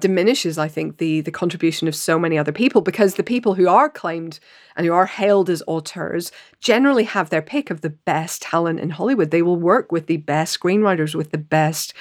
[0.00, 3.68] diminishes, I think, the the contribution of so many other people because the people who
[3.68, 4.40] are claimed
[4.76, 6.30] and who are hailed as auteurs
[6.60, 9.30] generally have their pick of the best talent in Hollywood.
[9.30, 11.94] They will work with the best screenwriters, with the best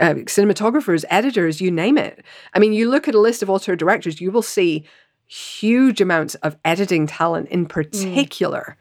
[0.00, 2.24] uh, cinematographers, editors, you name it.
[2.54, 4.84] I mean, you look at a list of auteur directors, you will see
[5.26, 8.76] huge amounts of editing talent in particular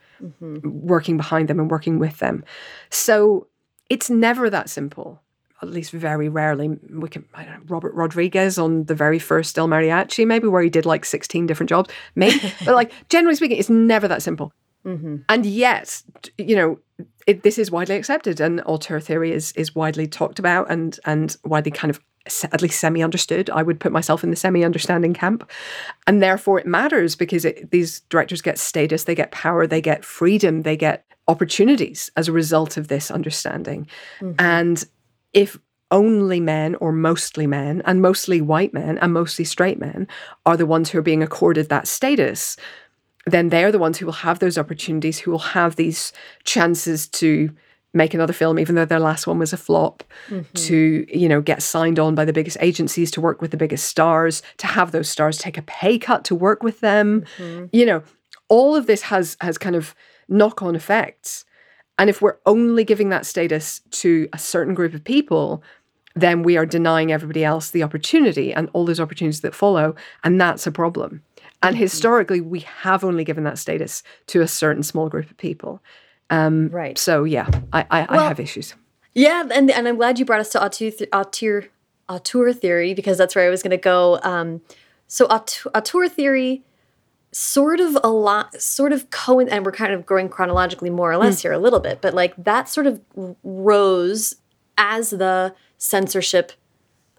[0.64, 2.44] working behind them and working with them.
[2.90, 3.48] So
[3.90, 5.22] it's never that simple.
[5.62, 6.70] At least very rarely.
[6.90, 10.62] We can I don't know, Robert Rodriguez on the very first El Mariachi, maybe where
[10.62, 11.90] he did like 16 different jobs.
[12.16, 14.54] Maybe but like generally speaking, it's never that simple.
[14.86, 15.18] Mm-hmm.
[15.28, 16.02] And yet,
[16.38, 16.80] you know,
[17.26, 21.36] it, this is widely accepted, and auteur theory is is widely talked about and and
[21.44, 22.00] widely kind of
[22.52, 23.50] at least semi understood.
[23.50, 25.50] I would put myself in the semi understanding camp,
[26.06, 30.06] and therefore it matters because it, these directors get status, they get power, they get
[30.06, 33.88] freedom, they get opportunities as a result of this understanding.
[34.20, 34.36] Mm-hmm.
[34.40, 34.86] And
[35.34, 35.58] if
[35.90, 40.06] only men or mostly men and mostly white men and mostly straight men
[40.46, 42.58] are the ones who are being accorded that status
[43.28, 46.14] then they're the ones who will have those opportunities, who will have these
[46.46, 47.52] chances to
[47.94, 50.44] make another film, even though their last one was a flop, mm-hmm.
[50.54, 53.86] to, you know, get signed on by the biggest agencies, to work with the biggest
[53.86, 57.26] stars, to have those stars take a pay cut to work with them.
[57.38, 57.66] Mm-hmm.
[57.72, 58.04] You know,
[58.50, 59.94] all of this has has kind of
[60.30, 61.44] knock-on effects.
[62.00, 65.64] And if we're only giving that status to a certain group of people,
[66.16, 69.96] then we are denying everybody else the opportunity and all those opportunities that follow.
[70.24, 71.22] And that's a problem.
[71.64, 75.82] And historically, we have only given that status to a certain small group of people.
[76.70, 76.98] Right.
[76.98, 78.76] So, yeah, I, I, I have issues.
[79.14, 81.64] Yeah, and and I'm glad you brought us to auteur,
[82.08, 84.20] auteur theory because that's where I was going to go.
[84.22, 84.62] Um,
[85.08, 86.64] so auteur, auteur theory
[87.32, 91.18] sort of a lot sort of co and we're kind of going chronologically more or
[91.18, 91.48] less hmm.
[91.48, 93.02] here a little bit, but like that sort of
[93.44, 94.36] rose
[94.78, 96.52] as the censorship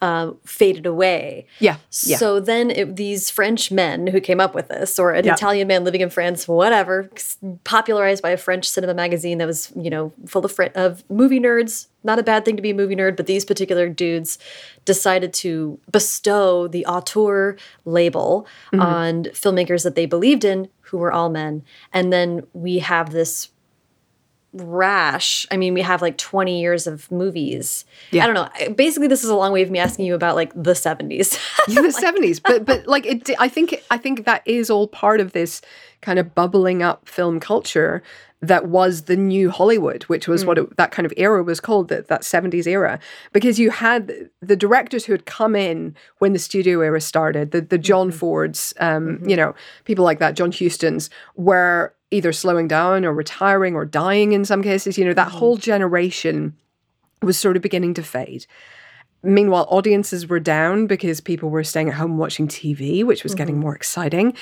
[0.00, 1.46] uh, faded away.
[1.58, 1.76] Yeah.
[2.04, 2.16] Yeah.
[2.18, 5.34] So then it, these French men who came up with this, or an Yeah.
[5.34, 7.10] Italian man living in France, whatever,
[7.64, 11.88] popularized by a French cinema magazine that was, you know, full of, of movie nerds.
[12.04, 14.38] Not a bad thing to be a movie nerd, but these particular dudes
[14.84, 18.80] decided to bestow the auteur label Mm-hmm.
[18.82, 21.62] on filmmakers that they believed in, who were all men.
[21.92, 23.50] And then we have this
[24.52, 25.46] rash.
[25.50, 27.84] I mean, we have like 20 years of movies.
[28.10, 28.24] Yeah.
[28.24, 28.74] I don't know.
[28.74, 31.38] Basically, this is a long way of me asking you about like the 70s.
[31.68, 32.40] yeah, the seventies.
[32.40, 35.60] But but like it, I think I think that is all part of this
[36.00, 38.02] kind of bubbling up film culture
[38.40, 40.46] that was the new Hollywood, which was mm.
[40.46, 43.00] what it, that kind of era was called, that, that 70s era.
[43.32, 47.62] Because you had the directors who had come in when the studio era started, the,
[47.62, 48.18] the John mm-hmm.
[48.18, 49.28] Fords, um, mm-hmm.
[49.28, 54.32] you know, people like that, John Huston's, were either slowing down or retiring or dying
[54.32, 54.96] in some cases.
[54.98, 55.38] You know, that mm-hmm.
[55.38, 56.56] whole generation
[57.22, 58.46] was sort of beginning to fade.
[59.22, 63.38] Meanwhile, audiences were down because people were staying at home watching TV, which was mm-hmm.
[63.38, 64.32] getting more exciting,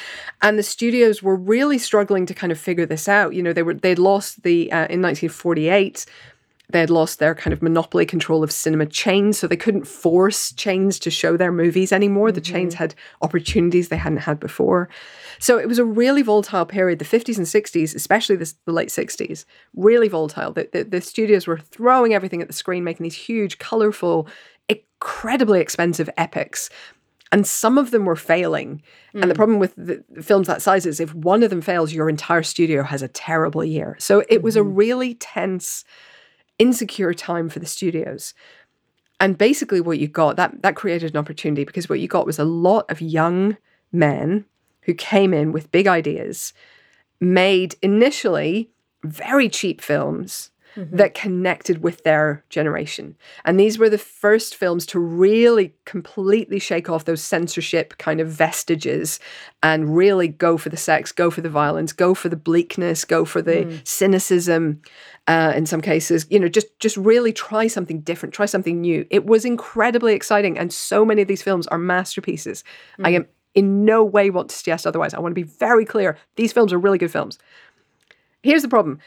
[0.43, 3.35] and the studios were really struggling to kind of figure this out.
[3.35, 6.05] You know, they were they'd lost the uh, in 1948
[6.69, 10.53] they had lost their kind of monopoly control of cinema chains, so they couldn't force
[10.53, 12.29] chains to show their movies anymore.
[12.29, 12.35] Mm-hmm.
[12.35, 12.85] The chains mm-hmm.
[12.85, 14.89] had opportunities they hadn't had before.
[15.39, 16.99] So it was a really volatile period.
[16.99, 19.45] The 50s and 60s, especially the, the late 60s,
[19.75, 20.53] really volatile.
[20.53, 24.29] The, the, the studios were throwing everything at the screen, making these huge, colorful,
[24.69, 26.71] incredibly expensive epics.
[27.33, 28.83] And some of them were failing.
[29.15, 29.23] Mm.
[29.23, 29.37] And the mm.
[29.37, 32.83] problem with the films that size is if one of them fails, your entire studio
[32.83, 33.97] has a terrible year.
[33.99, 34.45] So it mm-hmm.
[34.45, 34.75] was a mm-hmm.
[34.75, 35.85] really tense,
[36.59, 38.35] insecure time for the studios.
[39.21, 42.39] And basically, what you got that that created an opportunity because what you got was
[42.39, 43.57] a lot of young
[43.93, 44.45] men
[44.83, 46.53] who came in with big ideas,
[47.21, 48.71] made initially
[49.03, 50.97] very cheap films mm-hmm.
[50.97, 53.17] that connected with their generation.
[53.45, 58.29] And these were the first films to really completely shake off those censorship kind of
[58.29, 59.19] vestiges
[59.63, 63.25] and really go for the sex, go for the violence, go for the bleakness, go
[63.25, 63.87] for the mm.
[63.87, 64.81] cynicism.
[65.29, 69.05] Uh, in some cases, you know, just just really try something different, try something new.
[69.11, 72.63] It was incredibly exciting, and so many of these films are masterpieces.
[73.01, 73.07] Mm.
[73.07, 75.15] I am in no way want to suggest otherwise.
[75.15, 76.17] I want to be very clear.
[76.37, 77.39] These films are really good films.
[78.43, 79.01] Here's the problem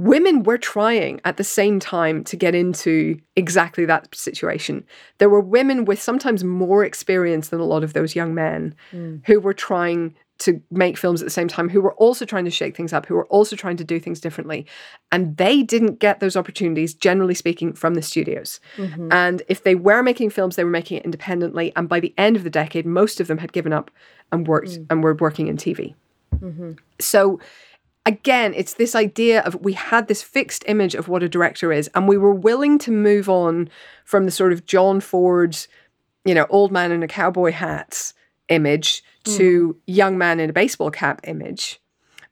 [0.00, 4.82] women were trying at the same time to get into exactly that situation.
[5.18, 9.20] There were women with sometimes more experience than a lot of those young men mm.
[9.26, 12.50] who were trying to make films at the same time, who were also trying to
[12.50, 14.66] shake things up, who were also trying to do things differently.
[15.12, 18.58] And they didn't get those opportunities, generally speaking, from the studios.
[18.78, 19.12] Mm-hmm.
[19.12, 21.74] And if they were making films, they were making it independently.
[21.76, 23.90] And by the end of the decade, most of them had given up
[24.32, 24.86] and worked mm.
[24.88, 25.94] and were working in TV.
[26.40, 26.72] Mm-hmm.
[27.00, 27.38] So
[28.10, 31.88] again, it's this idea of we had this fixed image of what a director is,
[31.94, 33.70] and we were willing to move on
[34.04, 35.68] from the sort of John Ford's,
[36.24, 38.12] you know, old man in a cowboy hat
[38.48, 39.36] image mm.
[39.36, 41.80] to young man in a baseball cap image.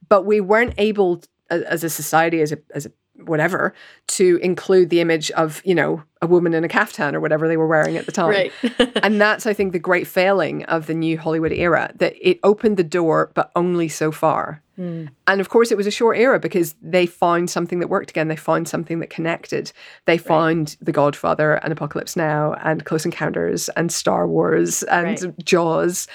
[0.08, 2.92] But we weren't able, as a society, as a, as a
[3.24, 3.72] whatever
[4.06, 7.56] to include the image of you know a woman in a caftan or whatever they
[7.56, 8.52] were wearing at the time right.
[9.02, 12.76] and that's i think the great failing of the new hollywood era that it opened
[12.76, 15.08] the door but only so far mm.
[15.26, 18.28] and of course it was a short era because they found something that worked again
[18.28, 19.72] they found something that connected
[20.06, 20.76] they found right.
[20.80, 25.44] the godfather and apocalypse now and close encounters and star wars and right.
[25.44, 26.06] jaws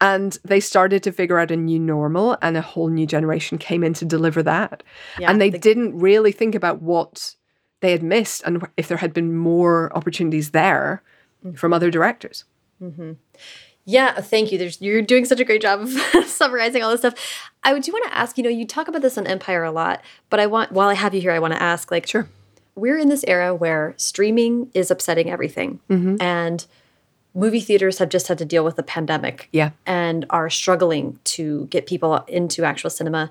[0.00, 3.84] and they started to figure out a new normal and a whole new generation came
[3.84, 4.82] in to deliver that
[5.18, 7.36] yeah, and they the- didn't really think about what
[7.82, 11.02] they had missed and if there had been more opportunities there
[11.44, 11.54] mm-hmm.
[11.54, 12.44] from other directors
[12.82, 13.12] mm-hmm.
[13.84, 14.58] Yeah, thank you.
[14.58, 15.90] There's, you're doing such a great job of
[16.26, 17.14] summarizing all this stuff.
[17.64, 20.02] I do want to ask, you know, you talk about this on Empire a lot,
[20.30, 22.28] but I want, while I have you here, I want to ask, like, sure,
[22.74, 26.16] we're in this era where streaming is upsetting everything, mm-hmm.
[26.20, 26.64] and
[27.34, 29.70] movie theaters have just had to deal with the pandemic yeah.
[29.86, 33.30] and are struggling to get people into actual cinema.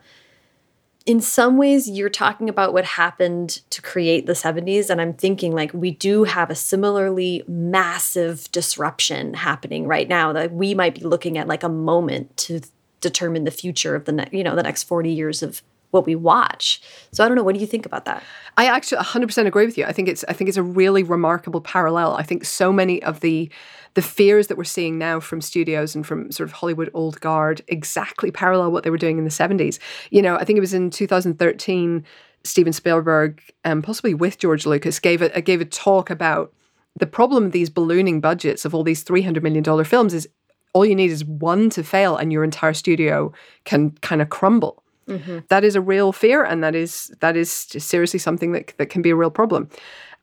[1.06, 5.54] In some ways, you're talking about what happened to create the 70s, and I'm thinking
[5.54, 11.02] like we do have a similarly massive disruption happening right now that we might be
[11.02, 12.62] looking at like a moment to
[13.00, 16.82] determine the future of the you know, the next 40 years of what we watch.
[17.12, 17.44] So I don't know.
[17.44, 18.24] What do you think about that?
[18.58, 19.86] I actually 100% agree with you.
[19.86, 22.16] I think it's I think it's a really remarkable parallel.
[22.16, 23.50] I think so many of the
[23.94, 27.62] the fears that we're seeing now from studios and from sort of Hollywood old guard
[27.68, 29.80] exactly parallel what they were doing in the 70s.
[30.12, 32.06] You know, I think it was in 2013
[32.44, 36.54] Steven Spielberg, um, possibly with George Lucas, gave a gave a talk about
[36.98, 40.28] the problem of these ballooning budgets of all these three hundred million dollar films is
[40.74, 43.32] all you need is one to fail and your entire studio
[43.66, 44.84] can kind of crumble.
[45.12, 45.40] Mm-hmm.
[45.50, 49.02] That is a real fear, and that is that is seriously something that that can
[49.02, 49.70] be a real problem.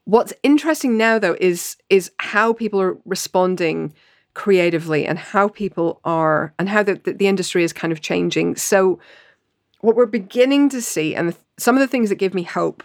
[0.04, 3.92] What's interesting now, though, is is how people are responding
[4.38, 8.54] creatively and how people are and how the, the, the industry is kind of changing.
[8.54, 9.00] So,
[9.80, 12.84] what we're beginning to see, and some of the things that give me hope,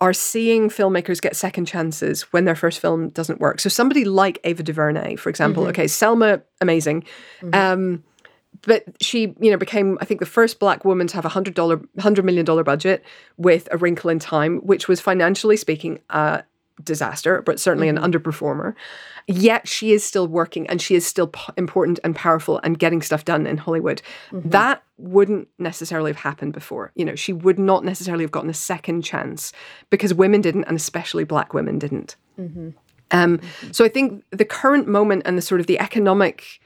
[0.00, 3.60] are seeing filmmakers get second chances when their first film doesn't work.
[3.60, 5.70] So, somebody like Ava DuVernay, for example, mm-hmm.
[5.70, 7.04] okay, Selma, amazing.
[7.42, 7.54] Mm-hmm.
[7.54, 8.04] Um,
[8.62, 11.54] but she, you know, became I think the first black woman to have a hundred
[11.54, 13.04] dollar, hundred million dollar budget
[13.36, 16.44] with A Wrinkle in Time, which was financially speaking, a
[16.82, 18.04] disaster, but certainly an mm-hmm.
[18.04, 18.74] underperformer.
[19.26, 23.02] Yet she is still working and she is still p- important and powerful and getting
[23.02, 24.02] stuff done in Hollywood.
[24.30, 24.50] Mm-hmm.
[24.50, 26.92] That wouldn't necessarily have happened before.
[26.94, 29.52] You know, she would not necessarily have gotten a second chance
[29.90, 32.16] because women didn't, and especially black women didn't.
[32.38, 32.70] Mm-hmm.
[33.10, 33.40] Um,
[33.72, 36.60] So I think the current moment and the sort of the economic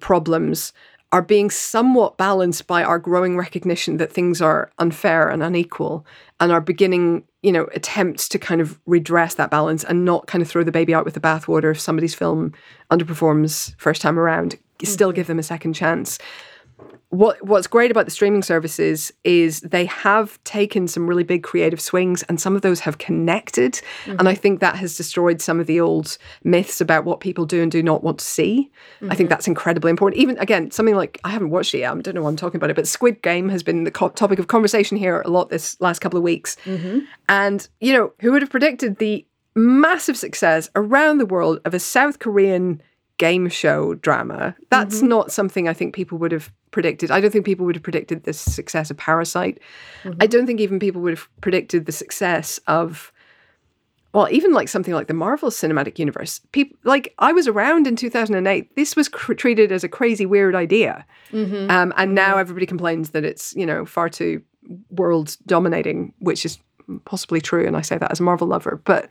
[0.00, 0.72] problems
[1.16, 6.04] are being somewhat balanced by our growing recognition that things are unfair and unequal
[6.40, 10.42] and are beginning you know attempts to kind of redress that balance and not kind
[10.42, 12.52] of throw the baby out with the bathwater if somebody's film
[12.90, 15.16] underperforms first time around still mm-hmm.
[15.16, 16.18] give them a second chance
[17.16, 21.80] what what's great about the streaming services is they have taken some really big creative
[21.80, 23.80] swings and some of those have connected.
[24.06, 24.40] And i mm-hmm.
[24.40, 27.82] think that has destroyed some of the old myths about what people do and do
[27.82, 28.70] not want to see.
[29.02, 29.28] I think mm-hmm.
[29.28, 30.20] that's incredibly important.
[30.20, 32.58] Even again something like i haven't watched it yet i don't know why i'm talking
[32.58, 35.48] about it but squid game has been the co- topic of conversation here a lot
[35.48, 36.56] this last couple of weeks.
[36.64, 37.00] Mm-hmm.
[37.28, 41.80] And you know who would have predicted the massive success around the world of a
[41.80, 42.82] south korean
[43.18, 44.54] game show drama.
[44.70, 45.08] That's mm-hmm.
[45.08, 47.10] not something I think people would have predicted.
[47.10, 49.58] I don't think people would have predicted the success of Parasite.
[50.04, 50.18] Mm-hmm.
[50.20, 53.12] I don't think even people would have predicted the success of
[54.12, 56.40] well, even like something like the Marvel Cinematic Universe.
[56.52, 58.74] People like I was around in 2008.
[58.74, 61.04] This was cr- treated as a crazy weird idea.
[61.32, 61.70] Mm-hmm.
[61.70, 64.40] Um, and now everybody complains that it's, you know, far too
[64.90, 66.58] world dominating, which is
[67.04, 69.10] possibly true and I say that as a Marvel lover, but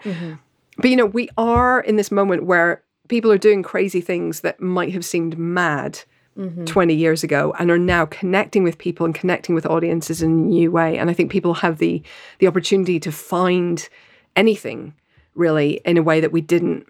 [0.77, 4.59] but you know, we are in this moment where people are doing crazy things that
[4.59, 6.01] might have seemed mad
[6.37, 6.65] mm-hmm.
[6.65, 10.33] 20 years ago and are now connecting with people and connecting with audiences in a
[10.33, 10.97] new way.
[10.97, 12.01] And I think people have the
[12.39, 13.87] the opportunity to find
[14.35, 14.93] anything
[15.33, 16.87] really in a way that we didn't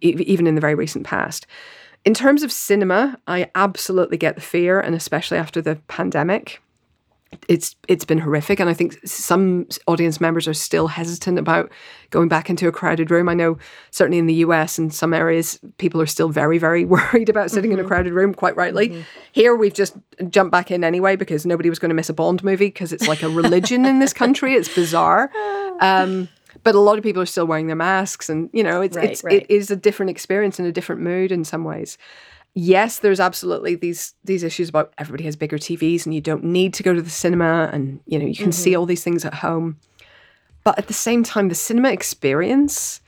[0.00, 1.46] even in the very recent past.
[2.04, 6.60] In terms of cinema, I absolutely get the fear, and especially after the pandemic,
[7.48, 8.60] it's it's been horrific.
[8.60, 11.70] And i think some audience members are still hesitant about
[12.10, 13.28] going back into a crowded room.
[13.28, 13.58] I know
[13.90, 17.72] certainly in the us and some areas people are still very very worried about sitting
[17.72, 19.04] in a crowded room quite rightly.
[19.32, 19.96] Here we've just
[20.30, 23.08] jumped back in anyway because nobody was going to miss a bond movie because it's
[23.08, 24.54] like a religion in this country.
[24.54, 25.30] It's bizarre.
[25.80, 26.28] Um,
[26.62, 29.10] but a lot of people are still wearing their masks and you know it's, Right,
[29.10, 29.42] it's right.
[29.42, 31.98] it is a different experience and a different mood in some ways
[32.54, 36.72] yes, there's absolutely these these issues about everybody has bigger TVs and you don't need
[36.74, 38.80] to go to the cinema and you know you can see mm-hmm.
[38.80, 39.76] all these things at home.
[40.62, 43.02] But at the same time, the cinema experience,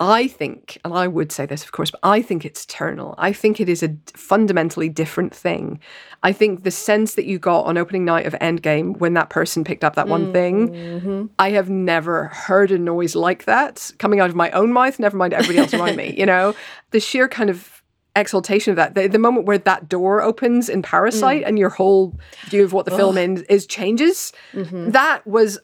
[0.00, 3.14] I think, and I would say this, of course, but I think it's eternal.
[3.18, 5.78] I think it is a fundamentally different thing.
[6.22, 9.62] I think the sense that you got on opening night of Endgame when that person
[9.62, 11.26] picked up that one thing, mm-hmm.
[11.38, 15.18] I have never heard a noise like that coming out of my own mouth, never
[15.18, 16.14] mind everybody else around me.
[16.16, 16.54] You know,
[16.92, 17.75] the sheer kind of
[18.16, 21.48] exaltation of that, the, the moment where that door opens in Parasite mm.
[21.48, 24.90] and your whole view of what the film in, is changes, mm-hmm.
[24.90, 25.58] that was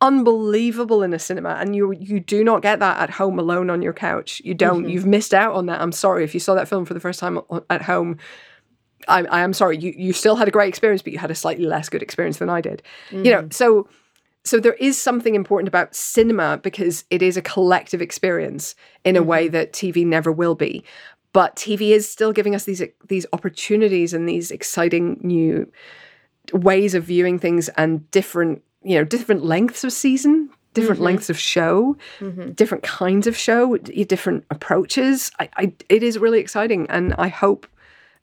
[0.00, 1.56] unbelievable in a cinema.
[1.58, 4.40] And you you do not get that at home alone on your couch.
[4.44, 4.82] You don't.
[4.82, 4.90] Mm-hmm.
[4.90, 5.80] You've missed out on that.
[5.80, 6.24] I'm sorry.
[6.24, 8.18] If you saw that film for the first time at home
[9.06, 9.78] I, I am sorry.
[9.78, 12.38] You you still had a great experience but you had a slightly less good experience
[12.38, 12.82] than i did.
[13.10, 13.50] You know mm-hmm.
[13.50, 13.88] so
[14.44, 18.74] so there is something important about cinema because it is a collective experience
[19.04, 20.84] in a way that tv never will be
[21.32, 25.70] but tv is still giving us these these opportunities and these exciting new
[26.52, 31.04] ways of viewing things and different you know different lengths of season different mm-hmm.
[31.04, 32.50] lengths of show mm-hmm.
[32.52, 37.66] different kinds of show different approaches I, I it is really exciting and i hope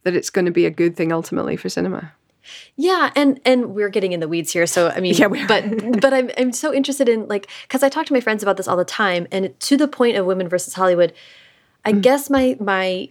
[0.04, 2.14] that it's going to be a good thing ultimately for cinema
[2.76, 4.68] Yeah, and and we're getting in the weeds here.
[4.68, 5.48] So I mean, Yeah, we are.
[5.48, 8.58] but but I'm I'm so interested in like because I talk to my friends about
[8.58, 11.14] this all the time, and to the point of women versus Hollywood.
[11.86, 12.02] I Mm.
[12.02, 13.10] guess my my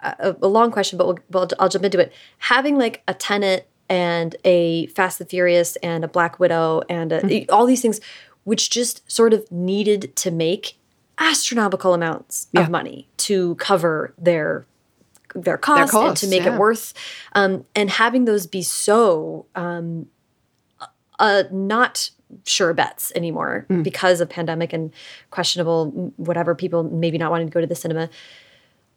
[0.00, 2.12] a, a long question, but we'll, but I'll jump into it.
[2.38, 7.20] Having like a Tenet and a Fast and Furious and a Black Widow and a,
[7.22, 7.46] Mm.
[7.50, 8.00] all these things,
[8.44, 10.78] which just sort of needed to make
[11.18, 12.62] astronomical amounts Yeah.
[12.62, 14.66] of money to cover their
[15.34, 16.54] their costs, and to make yeah.
[16.54, 16.94] it worth
[17.34, 20.06] um, and having those be so um,
[21.18, 22.10] uh, not
[22.44, 23.82] sure bets anymore Mm.
[23.82, 24.92] because of pandemic and
[25.30, 28.08] questionable mm, whatever people maybe not wanting to go to the cinema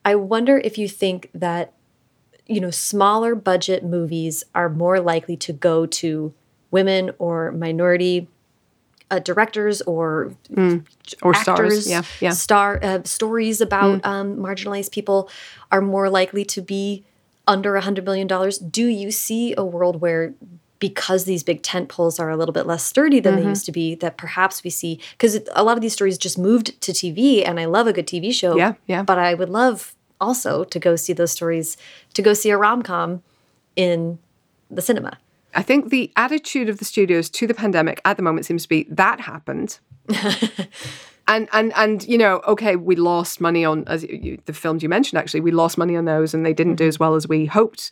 [0.05, 1.73] i wonder if you think that
[2.47, 6.33] you know smaller budget movies are more likely to go to
[6.71, 8.27] women or minority
[9.09, 10.33] uh, directors or
[11.21, 12.33] or actors, stars yeah yeah Mm.
[12.35, 15.29] star uh, stories about um, marginalized people
[15.71, 17.03] are more likely to be
[17.47, 18.57] under a hundred million dollars.
[18.59, 20.33] Do you see a world where,
[20.81, 23.43] because these big tent poles are a little bit less sturdy than Mm-hmm.
[23.43, 26.37] they used to be, that perhaps we see because a lot of these stories just
[26.37, 28.57] moved to TV, and I love a good TV show.
[28.57, 29.03] Yeah, yeah.
[29.03, 31.77] But I would love also to go see those stories,
[32.15, 33.21] to go see a rom com
[33.77, 34.19] in
[34.69, 35.17] the cinema.
[35.53, 38.69] I think the attitude of the studios to the pandemic at the moment seems to
[38.69, 39.79] be that happened.
[41.31, 44.89] and and and you know, okay, we lost money on as you, the films you
[44.89, 45.17] mentioned.
[45.17, 46.89] Actually, we lost money on those, and they didn't do mm-hmm.
[46.89, 47.91] as well as we hoped.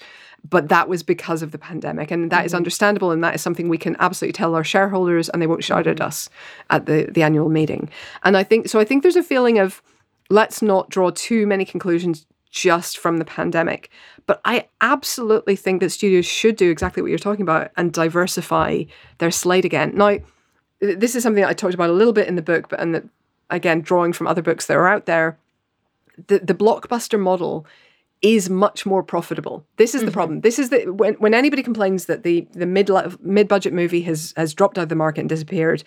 [0.49, 2.57] But that was because of the pandemic, and that is mm-hmm.
[2.57, 5.87] understandable, and that is something we can absolutely tell our shareholders, and they won't shout
[5.87, 6.07] at mm-hmm.
[6.07, 6.29] us
[6.69, 7.89] at the the annual meeting.
[8.23, 8.79] And I think so.
[8.79, 9.81] I think there's a feeling of
[10.29, 13.89] let's not draw too many conclusions just from the pandemic.
[14.25, 18.83] But I absolutely think that studios should do exactly what you're talking about and diversify
[19.19, 19.93] their slate again.
[19.95, 20.17] Now,
[20.79, 22.95] this is something that I talked about a little bit in the book, but and
[22.95, 23.05] that
[23.49, 25.37] again, drawing from other books that are out there,
[26.27, 27.65] the, the blockbuster model
[28.21, 29.65] is much more profitable.
[29.77, 30.13] This is the mm-hmm.
[30.13, 30.41] problem.
[30.41, 32.89] This is the when when anybody complains that the the mid
[33.21, 35.83] mid budget movie has has dropped out of the market and disappeared,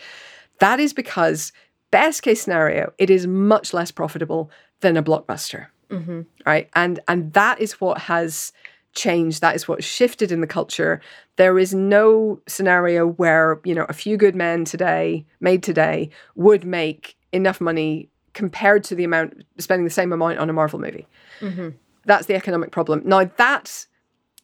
[0.58, 1.52] that is because
[1.90, 4.50] best case scenario, it is much less profitable
[4.80, 5.66] than a blockbuster.
[5.90, 6.22] Mm-hmm.
[6.46, 6.70] Right.
[6.74, 8.52] And and that is what has
[8.94, 9.40] changed.
[9.40, 11.00] That is what shifted in the culture.
[11.36, 16.64] There is no scenario where, you know, a few good men today, made today, would
[16.64, 21.06] make enough money compared to the amount spending the same amount on a Marvel movie.
[21.40, 21.70] Mm-hmm.
[22.04, 23.02] That's the economic problem.
[23.04, 23.86] Now that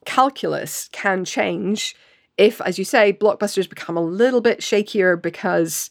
[0.04, 1.96] calculus can change
[2.36, 5.90] if, as you say, blockbusters become a little bit shakier because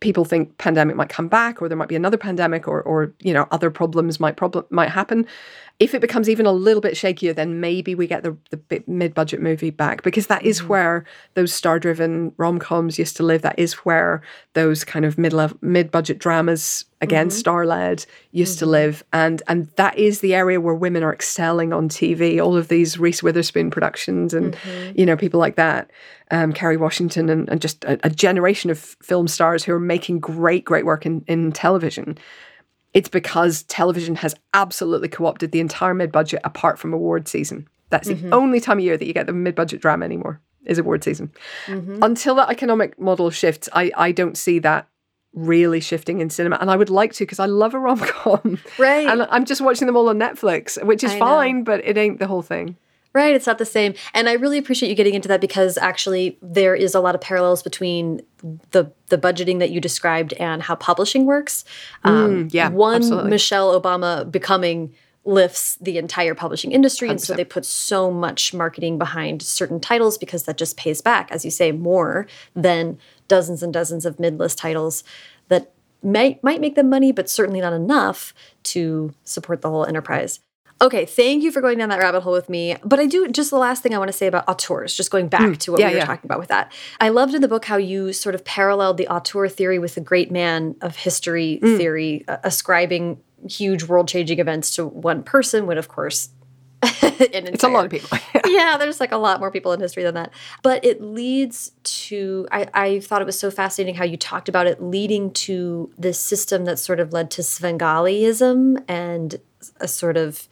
[0.00, 3.32] people think pandemic might come back or there might be another pandemic or or you
[3.32, 5.26] know other problems might problem might happen
[5.82, 9.42] if it becomes even a little bit shakier then maybe we get the, the mid-budget
[9.42, 10.68] movie back because that is mm-hmm.
[10.68, 11.04] where
[11.34, 13.42] those star-driven rom-coms used to live.
[13.42, 14.22] That is where
[14.52, 17.36] those kind of mid-level mid-budget dramas again mm-hmm.
[17.36, 18.72] star-led used to mm-hmm.
[18.72, 19.04] live.
[19.12, 22.96] And and that is the area where women are excelling on TV all of these
[22.96, 24.56] Reese Witherspoon productions and
[24.94, 25.90] you know people like that
[26.30, 30.20] um, Kerry Washington and, and just a, a generation of film stars who are making
[30.20, 32.16] great great work in, in television
[32.94, 37.68] it's because television has absolutely co-opted the entire mid-budget apart from award season.
[37.90, 38.32] That's the mm-hmm.
[38.32, 41.32] only time of year that you get the mid-budget drama anymore is award season.
[41.66, 42.02] Mm-hmm.
[42.02, 44.88] Until that economic model shifts I, I don't see that
[45.34, 48.58] really shifting in cinema and i would like to because i love a rom-com.
[48.78, 49.06] Right.
[49.06, 51.24] and i'm just watching them all on netflix which is I know.
[51.24, 52.76] fine but it ain't the whole thing
[53.14, 53.94] Right, it's not the same.
[54.14, 57.20] And I really appreciate you getting into that because actually there is a lot of
[57.20, 58.22] parallels between
[58.70, 61.64] the the budgeting that you described and how publishing works.
[62.04, 63.30] Um, yeah, one absolutely.
[63.30, 64.94] Michelle Obama becoming
[65.24, 70.18] lifts the entire publishing industry and so they put so much marketing behind certain titles
[70.18, 72.98] because that just pays back as you say more than
[73.28, 75.04] dozens and dozens of mid-list titles
[75.46, 75.70] that
[76.02, 78.34] may, might make them money but certainly not enough
[78.64, 80.40] to support the whole enterprise
[80.82, 82.76] Okay, thank you for going down that rabbit hole with me.
[82.84, 85.28] But I do just the last thing I want to say about auteurs, just going
[85.28, 86.06] back to what yeah, we were yeah.
[86.06, 86.72] talking about with that.
[87.00, 90.00] I loved in the book how you sort of paralleled the auteur theory with the
[90.00, 95.78] great man of history theory, uh, ascribing huge world changing events to one person, when
[95.78, 96.30] of course
[96.82, 100.14] it's a lot of people yeah, there's like a lot more people in history than
[100.14, 100.32] that.
[100.62, 104.66] But it leads to, I, I thought it was so fascinating how you talked about
[104.66, 109.40] it leading to this system that sort of led to Svengali-ism and
[109.80, 110.48] a sort of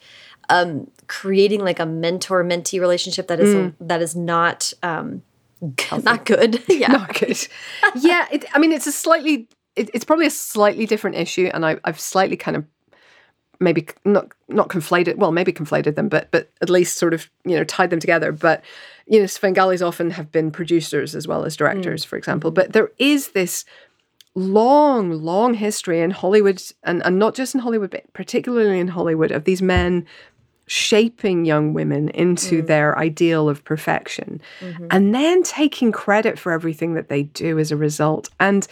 [0.51, 5.23] um, creating like a mentor mentee relationship that is that is not um,
[6.05, 6.63] not good.
[6.69, 6.89] yeah.
[6.89, 7.39] not good.
[7.97, 11.65] yeah, it, I mean, it's a slightly, it, it's probably a slightly different issue, and
[11.65, 12.65] I, I've slightly kind of
[13.61, 15.17] maybe not not conflated.
[15.17, 18.33] Well, maybe conflated them, but but at least sort of you know tied them together.
[18.33, 18.63] But
[19.07, 22.51] you know, Svengalis often have been producers as well as directors, for example.
[22.51, 23.65] But there is this
[24.35, 29.33] long, long history in Hollywood, and, and not just in Hollywood, but particularly in Hollywood,
[29.33, 30.07] of these men
[30.71, 32.67] shaping young women into mm.
[32.69, 34.87] their ideal of perfection mm-hmm.
[34.93, 38.29] and then taking credit for everything that they do as a result.
[38.39, 38.69] And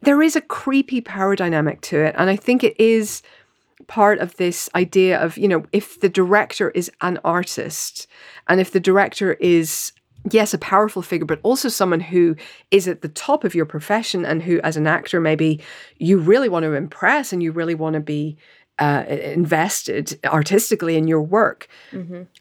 [0.00, 2.14] there is a creepy power dynamic to it.
[2.16, 3.22] And I think it is
[3.88, 8.06] part of this idea of, you know, if the director is an artist
[8.48, 9.92] and if the director is
[10.30, 12.34] yes, a powerful figure, but also someone who
[12.70, 15.60] is at the top of your profession and who, as an actor, maybe
[15.98, 18.34] you really want to impress and you really want to be
[18.78, 21.68] uh, invested artistically in your work.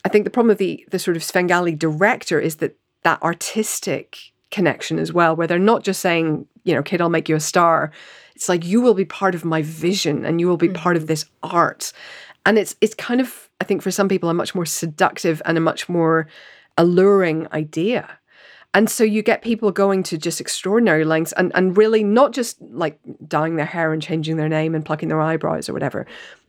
[0.04, 4.18] I think the problem of the the sort of Svengali director is that that artistic
[4.52, 7.40] connection as well, where they're not just saying, you know, kid, I'll make you a
[7.40, 7.92] star.
[8.36, 11.08] It's like you will be part of my vision and you will be part of
[11.08, 11.92] this art.
[12.46, 15.58] And it's it's kind of, I think, for some people, a much more seductive and
[15.58, 16.28] a much more
[16.78, 18.20] alluring idea.
[18.74, 22.60] And so you get people going to just extraordinary lengths and, and really not just
[22.62, 26.08] like dyeing their hair and changing their name and plucking their eyebrows or whatever.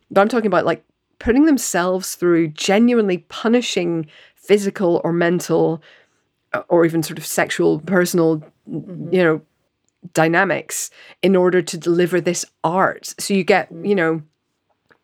[0.09, 0.83] But I'm talking about like
[1.19, 5.81] putting themselves through genuinely punishing physical or mental
[6.53, 9.41] uh, or even sort of sexual, personal, you know,
[10.13, 10.89] dynamics
[11.21, 13.13] in order to deliver this art.
[13.19, 14.21] So you get, you know,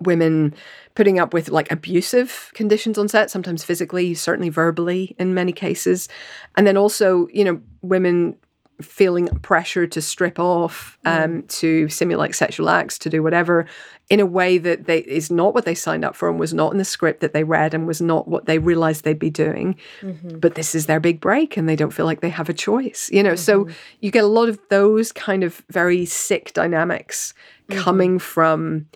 [0.02, 0.54] women
[0.96, 6.10] putting up with like abusive conditions on set, sometimes physically, certainly verbally in many cases.
[6.58, 8.36] And then also, you know, women
[8.82, 11.24] feeling pressure to strip off, mm.
[11.24, 13.66] um, to simulate sexual acts, to do whatever,
[14.10, 16.72] in a way that they is not what they signed up for and was not
[16.72, 19.76] in the script that they read and was not what they realized they'd be doing.
[20.02, 20.40] Mm-hmm.
[20.40, 23.10] But this is their big break, and they don't feel like they have a choice.
[23.12, 23.74] You know, so mm-hmm.
[24.02, 27.34] you get a lot of those kind of very sick dynamics
[27.70, 27.82] mm-hmm.
[27.82, 28.88] coming from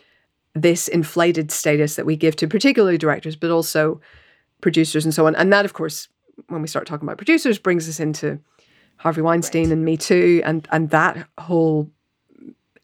[0.56, 4.00] this inflated status that we give to particularly directors, but also
[4.62, 5.36] producers and so on.
[5.36, 6.08] And that, of course,
[6.48, 8.40] when we start talking about producers, brings us into
[8.98, 11.92] Harvey Weinstein and Me Too, and and that whole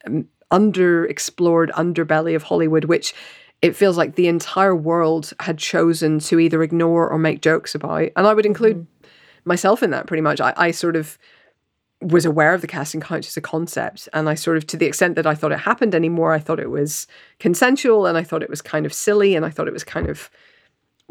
[0.05, 3.15] um, underexplored underbelly of Hollywood, which
[3.61, 8.09] it feels like the entire world had chosen to either ignore or make jokes about.
[8.15, 8.87] And I would include
[9.45, 10.41] myself in that pretty much.
[10.41, 11.17] I, I sort of
[12.01, 14.87] was aware of the casting couch as a concept and i sort of to the
[14.87, 17.05] extent that i thought it happened anymore i thought it was
[17.39, 20.09] consensual and i thought it was kind of silly and i thought it was kind
[20.09, 20.29] of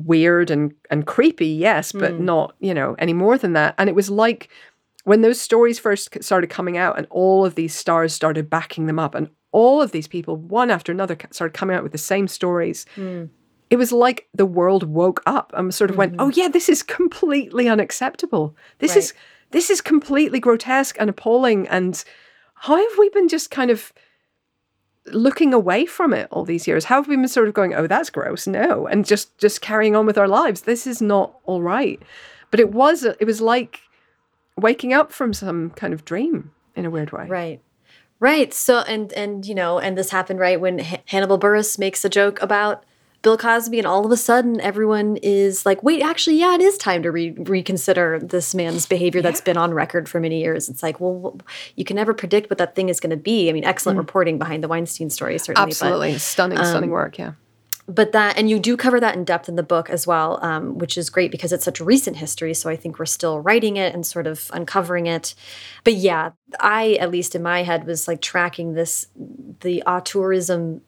[0.07, 2.21] weird and and creepy yes but mm.
[2.21, 3.75] not you know any more than that.
[3.79, 4.49] And it was like
[5.05, 8.99] when those stories first started coming out and all of these stars started backing them
[8.99, 12.29] up and all of these people one after another started coming out with the same
[12.29, 13.29] stories mm.
[13.71, 16.23] it was like the world woke up and sort of went mm-hmm.
[16.23, 18.57] oh yeah this is completely unacceptable.
[18.79, 19.15] This is
[19.51, 22.05] this is completely grotesque and appalling and
[22.55, 23.93] how have we been just kind of
[25.07, 27.87] looking away from it all these years how have we been sort of going oh
[27.87, 31.63] that's gross no and just just carrying on with our lives this is not all
[31.63, 32.01] right
[32.51, 33.81] but it was it was like
[34.57, 37.61] waking up from some kind of dream in a weird way Right.
[38.21, 38.53] Right.
[38.53, 42.11] So and and you know, and this happened right when H- Hannibal Buress makes a
[42.11, 42.85] joke about
[43.23, 46.79] Bill Cosby and all of a sudden everyone is like, "Wait, actually, yeah, it is
[46.79, 50.83] time to re- reconsider this man's behavior that's been on record for many years." It's
[50.83, 51.39] like, well,
[51.77, 53.51] you can never predict what that thing is going to be.
[53.51, 56.19] I mean, excellent reporting behind the Weinstein story certainly, but- absolutely.
[56.19, 57.33] Stunning stunning work yeah.
[57.87, 60.79] but that and you do cover that in depth in the book as well um,
[60.79, 63.95] which is great because it's such recent history so i think we're still writing it
[63.95, 65.35] and sort of uncovering it.
[65.85, 69.07] But yeah i at least in my head was like tracking this
[69.61, 70.81] the auteurism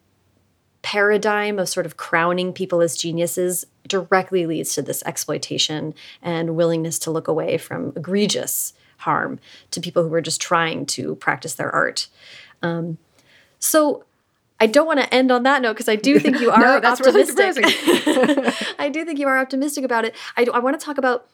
[0.82, 6.98] paradigm of sort of crowning people as geniuses directly leads to this exploitation and willingness
[7.00, 9.38] to look away from egregious harm
[9.70, 12.08] to people who are just trying to practice their art
[12.62, 12.98] um,
[13.58, 14.04] so
[14.60, 16.80] I don't want to end on that note because I do think you are No,
[16.80, 17.64] that's really optimistic.
[18.78, 20.14] I do think you are optimistic about it.
[20.36, 21.26] I, do- I want to talk about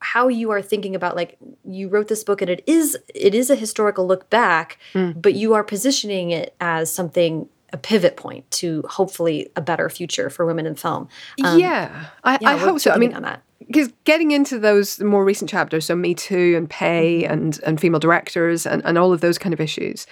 [0.00, 3.48] how you are thinking about like you wrote this book and it is it is
[3.48, 5.22] a historical look back, Mm.
[5.22, 10.28] but you are positioning it as something a pivot point to hopefully a better future
[10.30, 11.02] for women in film.
[11.44, 13.42] Um, yeah i, yeah, I hope so i mean on that?
[13.66, 17.32] because getting into those more recent chapters, so Me Too and pay Mm-hmm.
[17.32, 20.06] and and female directors and, and all of those kind of issues,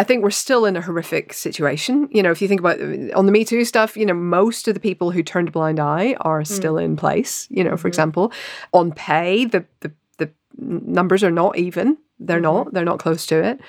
[0.00, 2.08] I think we're still in a horrific situation.
[2.10, 2.78] You know, if you think about
[3.14, 5.78] on the Me Too stuff, you know, most of the people who turned a blind
[5.78, 6.46] eye are Mm.
[6.58, 7.46] still in place.
[7.50, 7.82] You know, Mm-hmm.
[7.82, 8.32] for example,
[8.72, 11.98] on pay, the the the numbers are not even.
[12.18, 12.42] They're Mm-hmm.
[12.64, 12.72] not.
[12.72, 13.60] They're not close to it.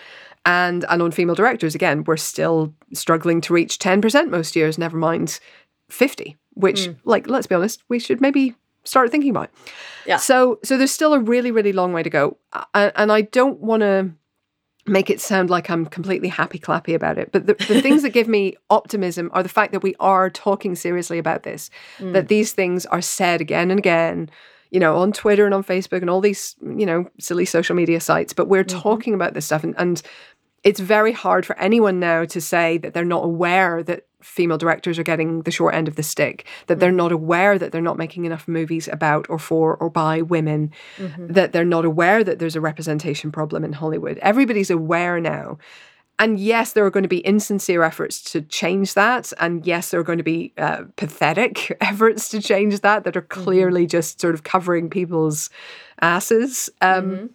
[0.45, 4.77] And and on female directors, again, we're still struggling to reach ten percent most years.
[4.77, 5.39] Never mind
[5.89, 6.37] fifty.
[6.53, 6.95] Which, Mm.
[7.03, 9.49] like, let's be honest, we should maybe start thinking about.
[10.05, 10.17] Yeah.
[10.17, 12.37] So so there's still a really really long way to go,
[12.73, 14.11] and, and I don't want to
[14.87, 17.31] make it sound like I'm completely happy clappy about it.
[17.31, 20.75] But the, the things that give me optimism are the fact that we are talking
[20.75, 24.29] seriously about this, that these things are said again and again,
[24.69, 27.99] you know, on Twitter and on Facebook and all these, you know, silly social media
[27.99, 28.31] sites.
[28.31, 29.63] But we're talking about this stuff.
[29.63, 30.03] And, and
[30.65, 34.97] it's very hard for anyone now to say that they're not aware that female directors
[34.97, 37.99] are getting the short end of the stick, that they're not aware that they're not
[37.99, 40.71] making enough movies about or for or by women,
[41.19, 44.17] that they're not aware that there's a representation problem in Hollywood.
[44.23, 45.59] Everybody's aware now.
[46.17, 49.31] And yes, there are going to be insincere efforts to change that.
[49.39, 53.21] And yes, there are going to be uh, pathetic efforts to change that that are
[53.21, 55.51] clearly just sort of covering people's
[56.01, 56.71] asses.
[56.81, 57.29] Um,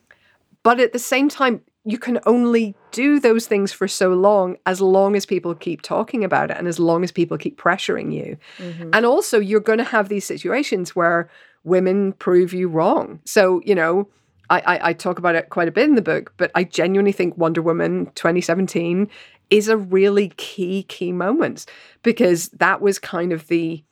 [0.62, 4.80] But at the same time, you can only do those things for so long as
[4.80, 8.36] long as people keep talking about it and as long as people keep pressuring you.
[8.58, 8.90] Mm-hmm.
[8.92, 11.30] And also, you're going to have these situations where
[11.64, 13.20] women prove you wrong.
[13.24, 14.08] So, you know,
[14.50, 17.12] I, I, I talk about it quite a bit in the book, but I genuinely
[17.12, 19.08] think Wonder Woman 2017
[19.48, 21.66] is a really key, key moment
[22.02, 23.82] because that was kind of the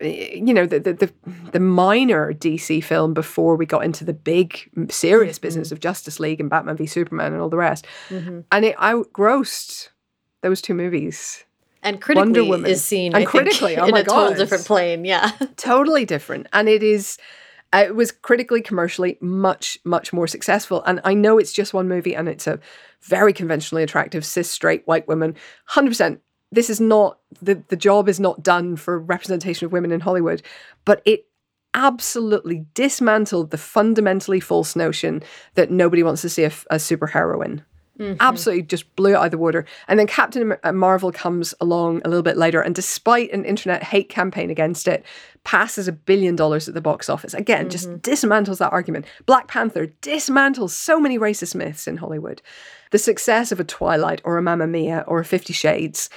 [0.00, 1.12] Eh, you know the, the the
[1.52, 5.46] the minor DC film before we got into the big serious mm-hmm.
[5.46, 8.40] business of Justice League and Batman v Superman and all the rest, mm-hmm.
[8.50, 9.90] and it outgrossed
[10.42, 11.44] those two movies.
[11.82, 12.70] And critically Woman.
[12.70, 14.36] is seen And I think, critically, oh in a total God.
[14.36, 15.04] different plane.
[15.06, 15.30] Yeah.
[15.56, 17.16] totally different and it is
[17.72, 21.88] uh, it was critically commercially much much more successful and i know it's just one
[21.88, 22.58] movie and it's a
[23.00, 25.34] very conventionally attractive cis straight white woman
[25.70, 26.18] 100%
[26.52, 30.42] this is not the the job is not done for representation of women in hollywood
[30.84, 31.26] but it
[31.74, 35.22] absolutely dismantled the fundamentally false notion
[35.54, 37.62] that nobody wants to see a, a superheroine.
[38.18, 39.66] Absolutely just blew it out of the water.
[39.86, 43.82] And then Captain uh, Marvel comes along a little bit later, and despite an internet
[43.82, 45.04] hate campaign against it,
[45.44, 47.34] passes a billion dollars at the box office.
[47.34, 49.04] Again, just dismantles that argument.
[49.26, 52.40] Black Panther dismantles so many racist myths in Hollywood.
[52.90, 56.08] The success of a Twilight or a Mamma Mia or a Fifty Shades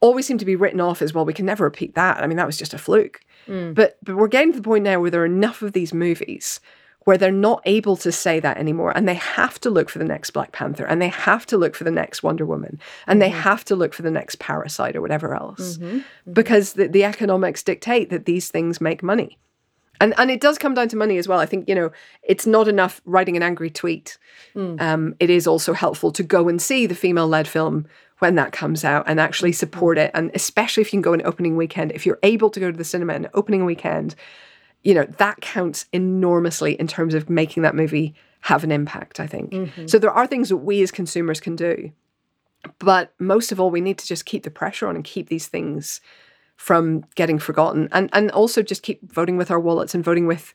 [0.00, 1.24] always seem to be written off as well.
[1.24, 2.22] We can never repeat that.
[2.22, 3.20] I mean, that was just a fluke.
[3.46, 3.74] Mm.
[3.74, 6.60] But but we're getting to the point now where there are enough of these movies
[7.04, 10.04] where they're not able to say that anymore, and they have to look for the
[10.04, 13.30] next Black Panther, and they have to look for the next Wonder Woman, and they
[13.30, 13.40] mm-hmm.
[13.40, 15.98] have to look for the next Parasite or whatever else, mm-hmm.
[15.98, 16.32] Mm-hmm.
[16.32, 19.38] because the, the economics dictate that these things make money.
[20.02, 21.40] And and it does come down to money as well.
[21.40, 21.90] I think you know
[22.22, 24.16] it's not enough writing an angry tweet.
[24.54, 24.80] Mm.
[24.80, 27.86] Um, it is also helpful to go and see the female-led film
[28.20, 30.10] when that comes out and actually support it.
[30.14, 32.76] And especially if you can go an opening weekend, if you're able to go to
[32.76, 34.14] the cinema an opening weekend,
[34.82, 39.20] you know that counts enormously in terms of making that movie have an impact.
[39.20, 39.52] I think
[39.86, 39.98] so.
[39.98, 41.92] There are things that we as consumers can do,
[42.78, 45.48] but most of all, we need to just keep the pressure on and keep these
[45.48, 46.00] things
[46.56, 50.52] from getting forgotten and and also just keep voting with our wallets and voting with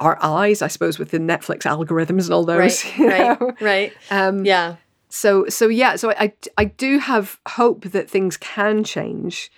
[0.00, 3.92] our eyes i suppose with the netflix algorithms and all those Right, you right, right.
[4.10, 4.76] um Yeah.
[5.16, 9.50] So so yeah so I, I do have hope that things can change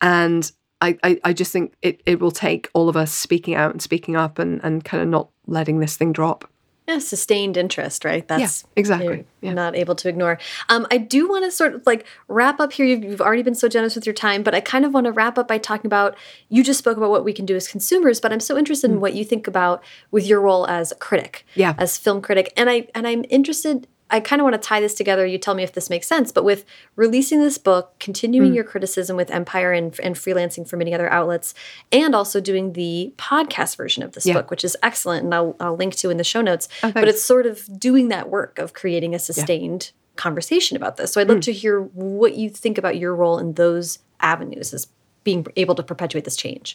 [0.00, 0.50] and
[0.80, 3.82] I, I, I just think it, it will take all of us speaking out and
[3.82, 6.48] speaking up and, and kind of not letting this thing drop
[6.86, 8.26] Yeah, sustained interest, right?
[8.28, 9.16] That's exactly.
[9.16, 9.54] you're Yeah.
[9.54, 10.38] not able to ignore.
[10.68, 12.86] Um, I do want to sort of like wrap up here.
[12.86, 15.12] You've, you've already been so generous with your time, but I kind of want to
[15.12, 16.16] wrap up by talking about.
[16.48, 19.00] You just spoke about what we can do as consumers, but I'm so interested in
[19.00, 21.56] what you think about with your role as a critic, Mm.
[21.56, 21.74] Yeah.
[21.76, 23.86] as film critic, and I and I'm interested.
[24.10, 25.26] I kind of want to tie this together.
[25.26, 26.32] You tell me if this makes sense.
[26.32, 26.64] But with
[26.96, 27.98] releasing this book, Mm.
[28.00, 31.52] continuing your criticism with Empire and, and freelancing for many other outlets,
[31.92, 34.34] and also doing the podcast version of this Yeah.
[34.34, 36.68] Oh, book, which is excellent, and I'll, I'll link to in the show notes.
[36.82, 41.12] but it's sort of doing that work of creating a sustained conversation about this.
[41.12, 41.42] So I'd love Mm.
[41.42, 44.88] to hear what you think about your role in those avenues as
[45.28, 46.66] being able to perpetuate this change.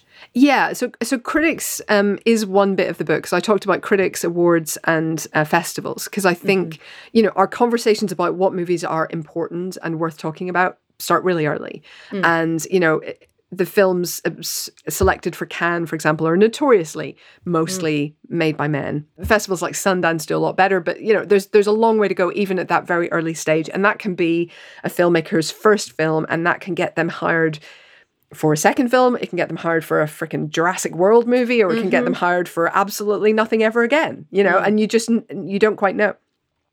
[0.47, 3.25] Yeah, so so critics um, is one bit of the book.
[3.27, 6.79] So I talked about critics, awards, and uh, festivals because I think
[7.15, 11.45] you know our conversations about what movies are important and worth talking about start really
[11.53, 11.75] early,
[12.11, 13.01] and you know.
[13.11, 13.17] i-
[13.63, 14.31] The films uh,
[14.89, 17.15] selected for Cannes, for example, are notoriously
[17.45, 19.05] mostly made by men.
[19.23, 22.07] Festivals like Sundance do a lot better, but you know, there's there's a long way
[22.07, 24.49] to go even at that very early stage, and that can be
[24.83, 27.59] a filmmaker's first film, and that can get them hired
[28.33, 31.63] for a second film, it can get them hired for a freaking Jurassic World movie,
[31.63, 32.25] or it can get them mm-hmm.
[32.25, 36.15] hired for absolutely nothing ever again, you know, and you just, you don't quite know.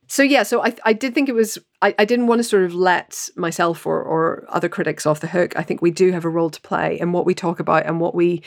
[0.07, 2.65] So yeah, so I, I did think it was, I, I didn't want to sort
[2.65, 5.57] of let myself or, or other critics off the hook.
[5.57, 8.01] I think we do have a role to play in what we talk about and
[8.01, 8.43] what we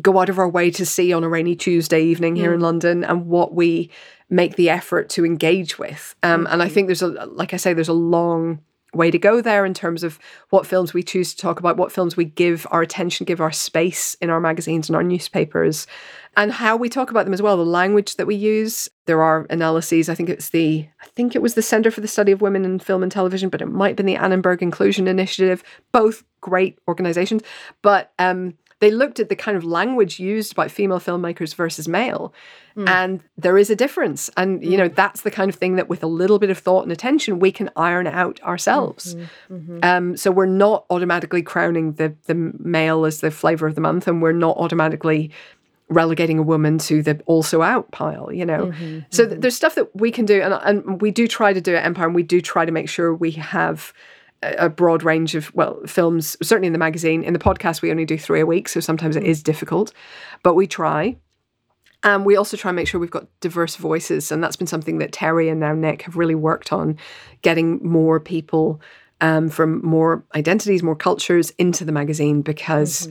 [0.00, 2.64] go out of our way to see on a rainy Tuesday evening here in mm.
[2.64, 3.90] London and what we
[4.30, 6.16] make the effort to engage with.
[6.22, 6.52] Um, mm-hmm.
[6.54, 8.60] And I think there's a, like I say, there's a long
[8.96, 10.18] way to go there in terms of
[10.50, 13.52] what films we choose to talk about, what films we give our attention, give our
[13.52, 15.86] space in our magazines and our newspapers,
[16.36, 17.56] and how we talk about them as well.
[17.56, 18.88] The language that we use.
[19.06, 20.08] There are analyses.
[20.08, 22.64] I think it's the I think it was the Center for the Study of Women
[22.64, 25.62] in Film and Television, but it might have been the Annenberg Inclusion Initiative.
[25.92, 27.42] Both great organizations,
[27.82, 32.32] but um, they looked at the kind of language used by female filmmakers versus male.
[32.74, 32.88] Hmm.
[32.88, 34.30] And there is a difference.
[34.36, 34.94] And, you know, hmm.
[34.94, 37.52] that's the kind of thing that with a little bit of thought and attention, we
[37.52, 39.14] can iron out ourselves.
[39.14, 39.78] Mm-hmm, mm-hmm.
[39.82, 44.08] Um, so we're not automatically crowning the, the male as the flavor of the month,
[44.08, 45.30] and we're not automatically
[45.88, 48.66] relegating a woman to the also out pile, you know.
[48.66, 51.60] Mm-hmm, so th- there's stuff that we can do, and, and we do try to
[51.60, 53.92] do at Empire, and we do try to make sure we have
[54.58, 57.22] a broad range of well films certainly in the magazine.
[57.22, 59.92] In the podcast we only do three a week so sometimes it is difficult
[60.42, 61.16] but we try.
[62.02, 64.98] And we also try and make sure we've got diverse voices and that's been something
[64.98, 66.98] that Terri and now nick have really worked on
[67.42, 68.80] getting more people
[69.20, 73.08] um, from more identities more cultures into the magazine because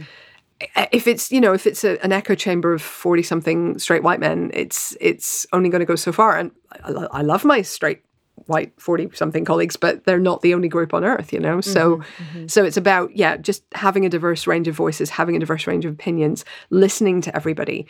[0.92, 4.20] if it's you know if it's a, an echo chamber of 40 something straight white
[4.20, 6.38] men it's it's only going to go so far.
[6.38, 6.52] And
[6.84, 8.04] I, I love my straight
[8.48, 11.62] white 40 something colleagues but they're not the only group on earth you know?
[11.62, 12.48] So mm-hmm, mm-hmm.
[12.48, 15.86] so it's about yeah just having a diverse range of voices having a diverse range
[15.86, 17.88] of opinions listening to everybody.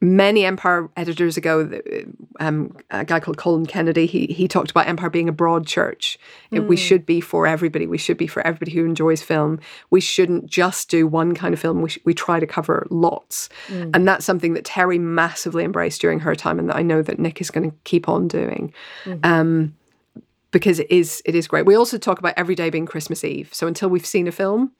[0.00, 1.80] Many empire editors ago
[2.40, 6.18] um, a guy called colin kennedy he, he talked about empire being a broad church.
[6.50, 6.78] It- we mm.
[6.78, 7.86] should be for everybody.
[7.86, 9.60] We should be for everybody who enjoys film.
[9.90, 11.82] We shouldn't just do one kind of film.
[11.82, 13.48] We, sh- we try to cover lots.
[13.68, 13.90] Mm.
[13.94, 17.18] And that's something that Terri massively embraced during her time and that i know that
[17.18, 18.72] nick is going to keep on doing.
[19.04, 19.20] Mm-hmm.
[19.24, 19.74] Um,
[20.54, 23.52] because it is it is great we also talk about every day being christmas eve
[23.52, 24.72] so until we've seen a film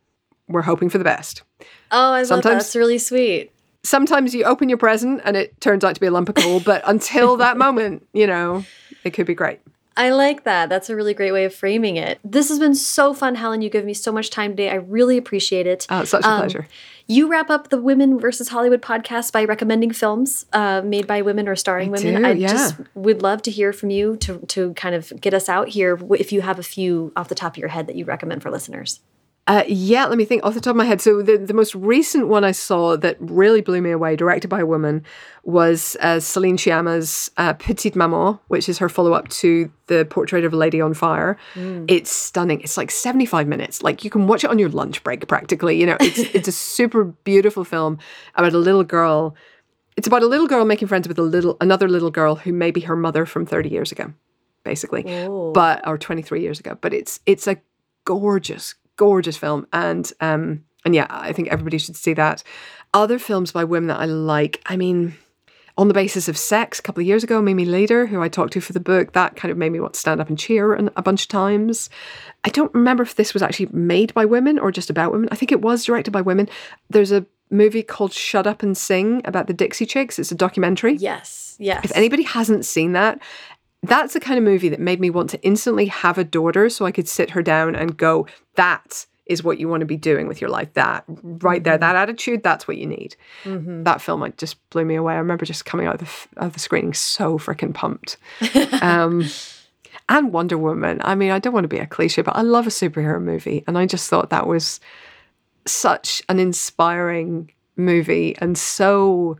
[0.49, 1.67] we're hoping for the best Oh,
[2.13, 2.27] I love that.
[2.29, 3.51] Sometimes- That's really sweet.
[3.83, 6.61] sometimes you open your present and it turns out to be a lump of coal,
[6.61, 8.65] but until that moment, you know,
[9.05, 9.61] it could be great.
[9.97, 10.69] I like that.
[10.69, 12.19] That's a really great way of framing it.
[12.25, 13.63] This has been so fun, Helen.
[13.63, 14.71] You give me so much time today.
[14.71, 15.87] I really appreciate it.
[15.89, 16.67] Oh, it's such a um, pleasure.
[17.07, 21.49] You wrap up the Women versus Hollywood podcast by recommending films uh, made by women
[21.49, 22.23] or starring I women.
[22.23, 22.49] Do, I yeah.
[22.49, 25.99] just would love to hear from you to to kind of get us out here.
[26.19, 28.51] If you have a few off the top of your head that you recommend for
[28.51, 29.01] listeners.
[29.47, 31.03] Uh, yeah, let me think off the top of my head.
[31.03, 34.61] So the, the most recent one I saw that really blew me away, directed by
[34.61, 35.05] a woman,
[35.43, 40.55] was uh, Celine Sciamma's uh, Petite Maman, which is her follow-up to the Portrait of
[40.55, 41.37] a Lady on Fire.
[41.55, 41.85] Mm.
[41.89, 42.63] It's stunning.
[42.63, 43.83] It's like 75 minutes.
[43.83, 45.79] Like you can watch it on your lunch break practically.
[45.79, 47.99] You know, it's it's a super beautiful film
[48.37, 49.35] about a little girl.
[49.99, 52.71] It's about a little girl making friends with a little another little girl who may
[52.71, 54.15] be her mother from 30 years ago,
[54.65, 55.03] basically,
[55.53, 56.79] but or 23 years ago.
[56.81, 57.59] But it's it's a
[58.07, 62.43] gorgeous gorgeous film, and um, and yeah, I think everybody should see that.
[62.93, 65.17] Other films by women that I like, I mean,
[65.77, 68.53] on the basis of sex, a couple of years ago, Mimi Leder, who I talked
[68.53, 70.75] to for the book, that kind of made me want to stand up and cheer
[70.75, 71.91] a bunch of times.
[72.45, 75.29] I don't remember if this was actually made by women or just about women.
[75.33, 76.49] I think it was directed by women.
[76.91, 80.19] There's a movie called Shut Up and Sing about the Dixie Chicks.
[80.19, 80.95] It's a documentary.
[80.95, 81.85] Yes, yes.
[81.85, 83.21] If anybody hasn't seen that,
[83.89, 86.87] that's the kind of movie that made me want to instantly have a daughter so
[86.87, 90.29] I could sit her down and go, that is what you want to be doing
[90.29, 90.73] with your life.
[90.75, 91.81] That right there, mm-hmm.
[91.81, 93.17] that attitude, that's what you need.
[93.45, 93.85] Mm-hmm.
[93.85, 95.15] That film like just blew me away.
[95.15, 98.17] I remember just coming out of the, of the screening so freaking pumped.
[98.83, 99.25] um,
[100.09, 101.01] and Wonder Woman.
[101.03, 103.65] I mean, I don't want to be a cliche, but I love a superhero movie.
[103.67, 104.81] And I just thought that was
[105.67, 109.37] such an inspiring movie and so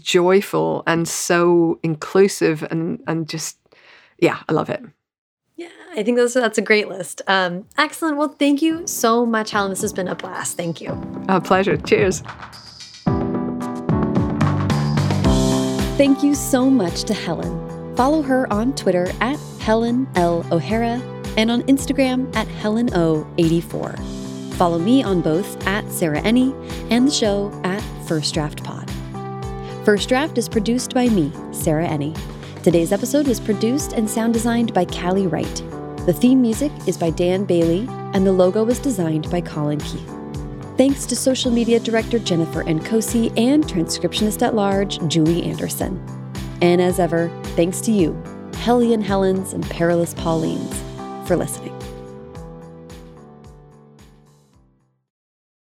[0.00, 3.58] joyful and so inclusive and and just
[4.18, 4.82] yeah, I love it.
[5.56, 7.22] Yeah, I think that's that's a great list.
[7.26, 8.16] Um, excellent.
[8.16, 9.70] Well, thank you so much, Helen.
[9.70, 10.56] This has been a blast.
[10.56, 10.90] Thank you.
[11.28, 11.76] A pleasure.
[11.76, 12.22] Cheers.
[15.96, 17.96] Thank you so much to Helen.
[17.96, 20.46] Follow her on Twitter at Helen L.
[20.52, 21.02] O'Hara
[21.36, 23.98] and on Instagram at Helen O84.
[24.54, 26.52] Follow me on both at Sarah Enni
[26.90, 28.88] and the show at First Draft Pod.
[29.88, 32.14] First Draft is produced by me, Sarah Enni.
[32.62, 35.62] Today's episode was produced and sound designed by Callie Wright.
[36.04, 40.06] The theme music is by Dan Bailey, and the logo was designed by Colin Keith.
[40.76, 45.98] Thanks to social media director Jennifer Nkosi and transcriptionist at large Julie Anderson.
[46.60, 48.12] And as ever, thanks to you,
[48.56, 51.77] Hellion Helens and Perilous Paulines, for listening.